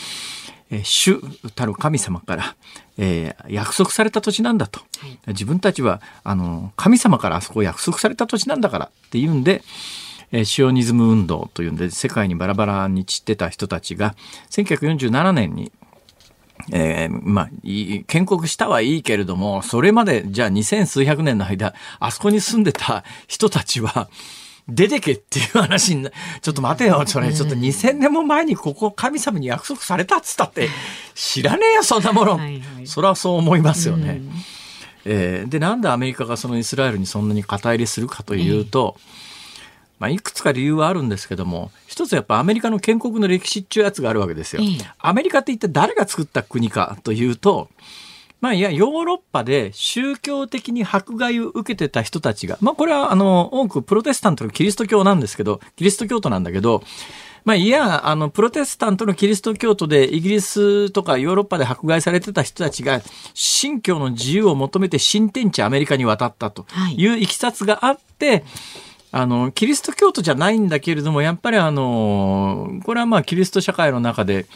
[0.71, 1.21] えー主
[1.55, 2.57] たる神様から、
[2.99, 5.19] えー約束された土地なんだと、はい。
[5.29, 9.63] 自分たちはあの神様からあそこを約束された土地なんだからっていうんで、
[10.33, 14.15] えーシオニズム運動というんで世界にバラバラに散ってた人たちが
[14.51, 15.73] 1947年に
[16.73, 17.51] えーまあ、
[18.07, 24.11] 建国したはいいけれども、それまで、じゃあ二千数百年の間、あそこに住んでた人たちは、
[24.69, 26.11] 出てけっていう話にな、
[26.43, 30.69] ちょっと待てよ、それ、ちょっと2000年も前にここ神様に約束されたっつったって、
[31.15, 32.37] 知らねえよ、そんなもの。
[32.37, 34.21] はいはいそれはそう思いますよね。
[35.05, 38.97] えーで、なんでアメリカがそのイスラエルにそんなに肩入れするかというと、
[39.99, 44.63] まあ、いくつか理由はあるんですけども、一つやっぱアメリカの建国の歴史っていうやつがあるわけですよ。
[44.63, 47.69] ええアメリカって一体誰が作った国かというと、
[48.41, 56.83] まあ、いや、ヨーロッパで宗教的に迫害を受けてた人たちが、まあ、これは、あの、多くプロテスタントのキリスト教なんですけど、キリスト教徒なんだけど、
[57.45, 63.01] まあ、いや、あの、プロテスタントのキリスト教徒でイギリスとかヨーロッパで迫害されてた人たちが、
[63.35, 66.67] 信教の自由を求めて新天地アメリカに渡ったと
[66.97, 68.45] いういきさつがあって、
[69.11, 74.47] あの、キリスト教徒じゃないんだけれども、やっぱりあの、これはまあキリスト社会の中で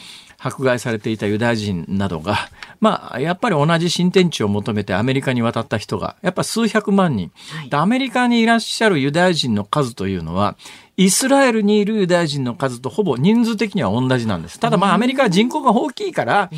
[0.43, 2.37] 迫害されていたユダヤ人などが、
[2.81, 7.31] まあ、やっぱり同じ新天地を求めてアメリカに渡った人が、やっぱ数百万人。
[7.71, 10.57] でアメリカにいらっしゃるユダヤ人の数というのは、
[10.97, 14.59] イスラエルにいるユダヤ人の数とほぼ人数的には同じなんです。
[14.59, 16.51] ただまあアメリカは人口が大きいから、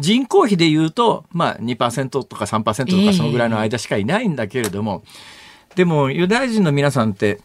[0.00, 5.04] 人口比で言うと、まあ2%とか3%とかそのぐらいの間しかいないんだけれども、
[5.76, 7.40] でもユダヤ人の皆さんって、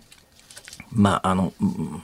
[0.92, 2.04] まああの、うん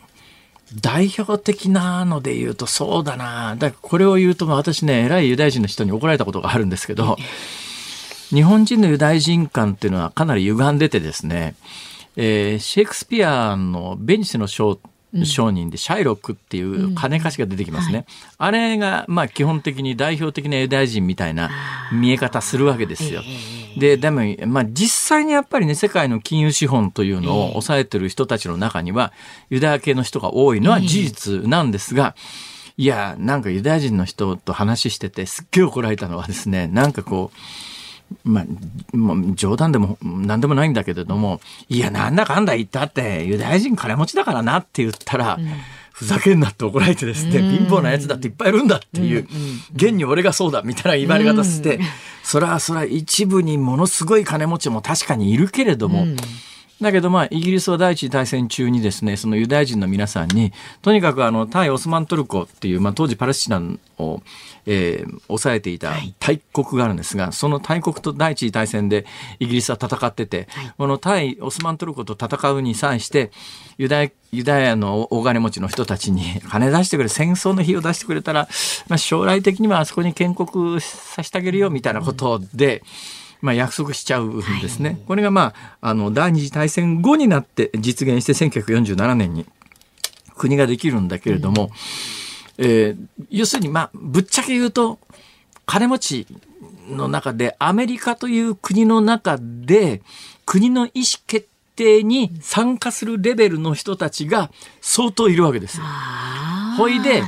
[0.80, 3.56] 代表的なので言うとそうだな。
[3.58, 7.18] だからこれを言うと私ね、偉いユダヤ人の人に怒られたことがあるんですけど、
[8.30, 11.56] 日本人のユダヤ人観っていうのはかなり歪んでてですね、
[12.16, 14.80] えーシェイクスピアのベニスの商
[15.26, 18.06] 商人でシャイロックっていう金貸しが出てきますね。
[18.38, 21.50] あれが、まあ基本的に代表的なユダヤ人みたいな
[21.92, 23.22] 見え方するわけですよ。
[23.78, 29.14] で、でも、まあ実際にやっぱりね、世界の金融資本というのを抑えてる人たちの中には、
[29.50, 32.16] ユダヤ系の人が多いのは事実なんですが、
[32.78, 37.38] いや、なんかユダヤ人の人と話してて、すっげえ怒られたのはですね、なんかこう、
[38.24, 38.46] まあ、
[38.94, 45.40] まあ冗談でも何でもないんだけれども、いや、なんだかんだ言ったって、ユダヤ人金持ちだからなって言ったら、
[45.92, 49.28] ふざけんなって怒られてですね、貧乏なやつだっていっぱいいるんだっていう、
[49.76, 51.80] 現に俺がそうだみたいな言われ方して、
[52.24, 56.06] それはそれは一部にものすごい金持ちも確かにいるけれども、
[56.82, 60.52] だけどまあ、イギリスは第一次大戦中にですね、そのユダヤ人の皆さんに、
[60.82, 63.62] とにかくあの、対オスマントルコっていう、まあ当時パレスチナ
[64.00, 64.22] を、
[64.66, 69.06] えー抑えていた大国があるんですが、その大国と第一次大戦で
[69.40, 73.32] イギリスは戦ってて、この対オスマントルコと戦うに際して、
[73.78, 78.48] ユダヤ、ユダヤの大金持ちの人たちに金出してくれ、戦争の費用出してくれたら、
[78.88, 82.84] まあ将来的にはあそこに建国させてあげるよみたいなことで、
[83.42, 85.02] まあ、約束しちゃうんですね。
[85.08, 89.46] これがまあ、あの、第二次大戦後になって実現して1947年に
[90.36, 91.72] 国ができるんだけれども、
[92.58, 95.00] えー要するにまあ、ぶっちゃけ言うと、
[95.66, 96.28] 金持ち
[96.89, 100.02] の中でアメリカという国の中で
[100.46, 105.84] 国の意思決定に参加するレベルの人たちが相当いるわけですよ。
[106.78, 107.24] ほいで。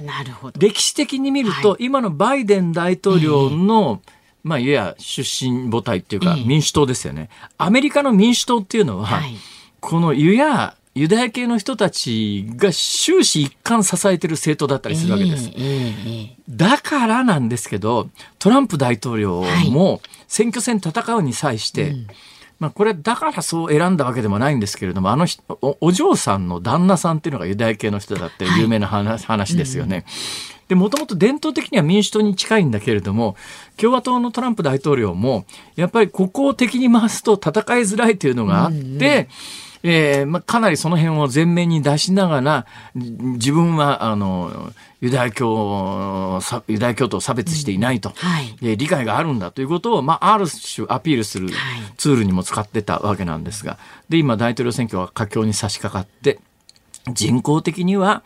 [0.57, 4.01] 歴史的に見ると、は今のバイデン大統領の、
[4.43, 6.43] まあ、いわや出身母体っていうか、ええ。
[6.43, 7.29] 民主党ですよね。
[7.57, 9.35] アメリカの民主党っていうのは、はい。
[9.79, 15.49] このユヤ、ユダヤ系の人たちが終始一貫支えてる政党だったりするわけです。
[16.49, 21.95] だからなんですけど、トランプ大統領も選挙戦戦うに際して、
[22.59, 30.05] まあこれだからそう選んだわけでもないんですけれども、あの人おお嬢さんの旦那さんっていうのがユダヤ系の人だって有名な話,、話ですよね。
[30.67, 33.35] で、もともと伝統的には民主党に近いんだけれども、
[33.77, 35.45] 共和党のトランプ大統領も、
[35.75, 39.27] やっぱりここを敵に回すと戦いづらいというのがあって、
[39.85, 48.55] えーまあ、かなりその辺を前面に出しながら、じ自分は、あの、ユダヤ教、さユダヤ教徒を差別していないと、はい。
[48.61, 51.55] えー理解があるんだということを、まあ、ある種アピールするはい。
[51.97, 56.39] ツールにも使ってたわけなんですが、で、今大統領選挙は佳境に差し掛かって、
[57.11, 58.23] 人口的には、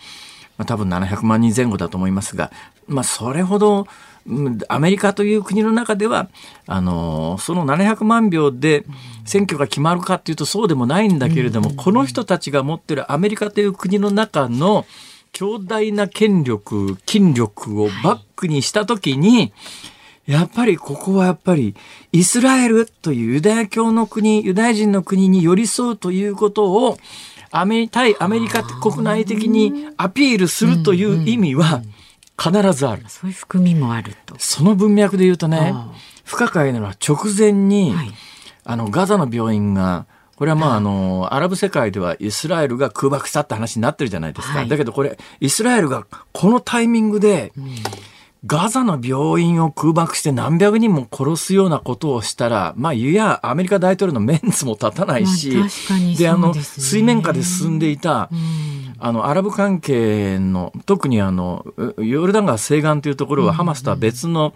[0.58, 2.52] まあ、多分700万人前後だと思いますが、
[2.88, 6.30] まあ、それほど、うんアメリカという国の中では、
[6.68, 8.86] あの、その700万票で
[9.26, 14.86] 選挙が決まるかっていうとそうでもないんだけれども、この人たちが持ってるアメリカという国の中の
[15.32, 19.54] 強大な権力、筋力をバックにしたときに、
[20.26, 21.74] やっぱりここはやっぱり
[22.12, 26.98] イスラエルというユダヤ教の国、ユダヤ人の国に寄り添うということを
[27.52, 31.82] アメ対アメリカ国内的にアピールするという意味は
[32.38, 33.04] 必ずある。
[33.08, 34.36] そういう含みもあると。
[34.38, 35.74] その文脈で言うとね
[36.28, 38.12] 不可解なのは直前に、はい。
[38.66, 44.60] あの、ガザの病院が、これはまあ、あの、アラブ世界ではイスラエルが空爆したって話になってるじゃないですか。
[44.60, 44.68] はい。
[44.68, 47.54] だけどこれ、イスラエルがこのタイミングで、
[48.46, 58.96] ガザの病院を空爆して何百人も殺すようなことをしたら、まあ、いや、アメリカ大統領のメンツも立たないし、まあ確かにで、あの、水面下で進んでいた、うん。
[59.00, 64.54] あの、アラブ関係の、特にあの、うヨルダン川西岸というところは、ハマスとは別の、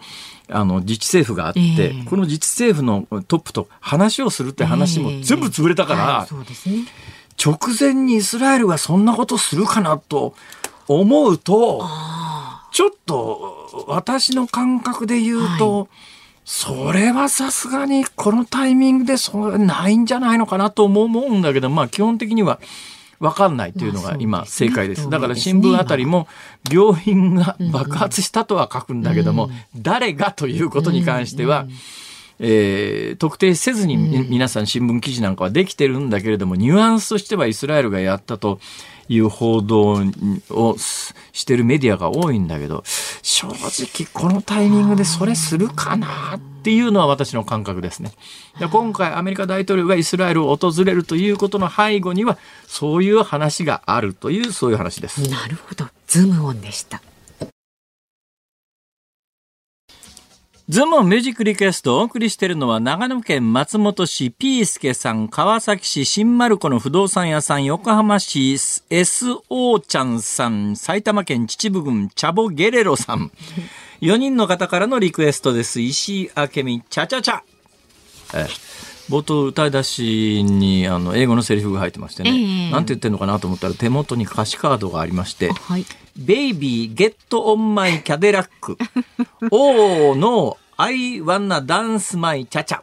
[0.50, 2.06] あの、自治政府があって、ええ。
[2.06, 6.86] この自治政府のトップと話をするって話も全部潰れたから、はいそうですね。
[7.44, 10.36] 直前にイスラエルがそんなことするかなと
[10.88, 11.88] 思うと、
[12.72, 15.88] ちょっと私の感覚で言うと、
[16.44, 22.60] それはさすがにこのタイミングでそれないんじゃないのかなとも思うんだけど、まあ基本的には
[23.20, 25.10] 分かんないというのが今正解です。
[25.10, 26.28] だから新聞あたりも
[26.72, 31.68] 病院が爆発したとは書くんだけども、誰がということに関しては、
[32.40, 38.60] えー特定せずにみ皆さん新聞記事なんかはできてるんだけれども、ニュアンスとしてはイスラエルがやったと
[39.12, 40.02] いう報道
[40.50, 42.84] をしてるメディアが多いんだけど、
[43.22, 48.14] 正直このタイミングでそれするかなっていうのは私の感覚ですね。
[48.58, 52.38] で今回アメリカ大統領がイスラエルを訪れるということの背後には、
[52.68, 55.30] そういう話があるという、そういう話です。
[55.30, 55.88] なるほど。
[56.08, 57.02] ズームオンでした。
[60.72, 73.32] ズームミュージックリクエストをお送りしているのは長野県松本市ピースケさん、川崎市新丸子の不動産屋さん、横浜市 SO ちゃんさん、埼玉県秩父郡チャボゲレロさん。
[74.00, 75.82] 4人の方からのリクエストです。
[75.82, 77.42] 石井明美、チャチャチャ。
[78.34, 85.86] えー冒頭歌い出しにあの英語のセリフが入ってましてね、ええなんて言ってるのかなと思ったら手元に歌詞カードがありまして、はい。
[86.16, 88.78] Baby, get on my Cadillac.
[89.52, 92.82] Oh no, I wanna dance my cha cha。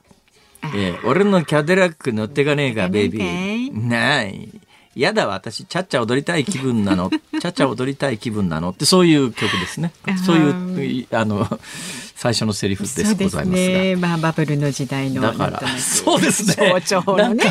[0.75, 3.89] えー俺のキャデラック乗ってかねえか、ベイビー。
[3.89, 4.49] ない。
[4.95, 7.09] やだ、私、チャッチャ踊りたい気分なの。
[7.11, 9.93] チャッチャ踊りたい気分なのって、そういう曲ですね。
[10.27, 11.47] そういう、あの、
[12.17, 13.79] 最初のセリフですございますが。
[13.79, 13.95] ね。
[13.95, 16.81] まあバブルの時代のだから、そうですね。
[16.85, 17.45] 象徴のね。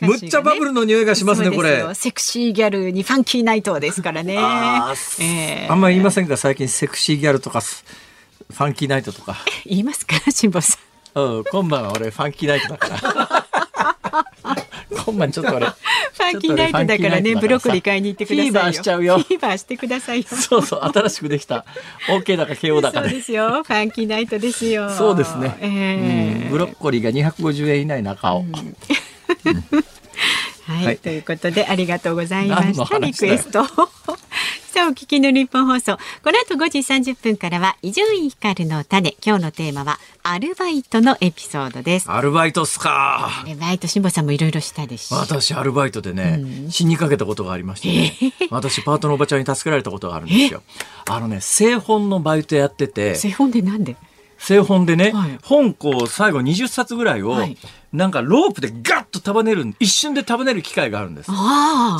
[0.00, 1.84] むっちゃバブルの匂いがしますね、これ。
[1.92, 4.38] セクシーギャルにファンキーナイトですからね。
[4.38, 7.60] あーええあんまり言いませんか最近セクシーギャルとか
[8.50, 9.36] ファンキーナイトとか。
[9.64, 10.78] 言いますか、 辛坊さ
[11.14, 11.20] ん。
[11.20, 13.46] うん、今晩は俺ファンキーナイトだから。
[15.04, 15.66] 今晩ちょっと俺。
[15.66, 18.52] ファンキーナイトだからね、ブロッコリー買いに行ってくださいよ。
[18.52, 20.26] フィーバーしちゃうよフィーバーしてくださいよ。
[20.30, 21.64] そうそう、新しくできた。
[22.08, 23.16] OK だか KO だかそうで。
[23.16, 23.62] ですよ。
[23.64, 24.90] ファンキーナイトですよ。
[24.90, 25.56] そうですね。
[25.60, 28.44] ええうんブロッコリーが250円以内な顔。
[30.66, 32.98] はい、はいということでありがとうございました。
[32.98, 33.64] リクエスト。
[34.74, 35.98] さあ、お聞きの日本放送。
[36.24, 39.14] この後5時30分からは、伊集院光の種。
[39.24, 42.10] 今日のテーマは、アルバイトのエピソードです。
[42.10, 43.30] アルバイトっすか。
[43.44, 45.18] アルバイト、辛坊さんもいろいろしたでしょ。
[45.18, 48.16] 私アルバイトでね、死にかけたことがありましてね、
[48.50, 50.64] 私パートのおばちゃんに助けられたことがあるんですよ。
[51.08, 53.94] あのね、製本のバイトやってて、製本でなんで？
[54.38, 55.38] 製本でね、はい。
[55.42, 57.56] 本こう最後20冊ぐらいを、はい。
[57.92, 61.30] なんかロープでガッと束ねる一瞬で束ねる機械があるんです。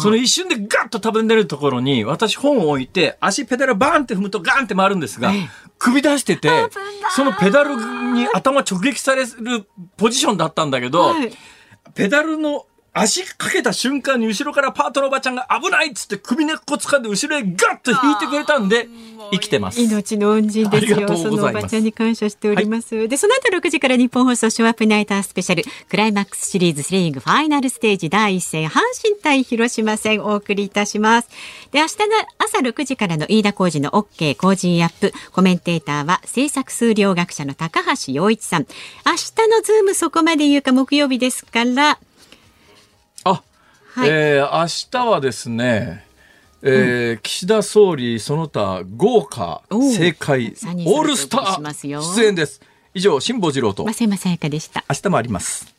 [0.03, 5.49] その一瞬でガッと束ねるところに私本を置いて足ペダルバーンって踏むとガーンって回るんですが、ええ。
[5.79, 6.51] 首出してて
[7.15, 7.77] そのペダル
[8.13, 11.31] に頭直撃されるポジションだったんだけど、はい。
[11.95, 12.67] ペダルの
[12.97, 18.87] 足かけた瞬間に後ろからパートのおばちゃんが危ないっつって首根っこ掴んで後ろへガッと引いてくれたんで
[19.33, 19.81] 生きてます。
[19.81, 21.09] 命の恩人ですよ。
[21.17, 23.09] そのおばちゃんに感謝しております。
[23.09, 31.29] で、その後6時から日本放送ショーアップナイタースペシャルクライマックスシリーズセリーグファイナルステージ第一戦阪神対広島戦お送りいたします。
[31.73, 32.05] で、明日の
[32.39, 38.67] 朝6時からの飯田浩二の OK 工事アップコメンテーターは政策数量学者の高橋洋一さん。
[39.05, 41.99] 明日のズームそこまで言うか木曜日ですから、あ、
[43.95, 46.05] はいえー明日はですね、
[46.63, 52.61] えー岸田総理その他豪華おう政界三人それぞれオールスター出演です。
[52.93, 54.85] 以上辛坊治郎と増山さやかでした。
[54.91, 55.74] 明日もあります。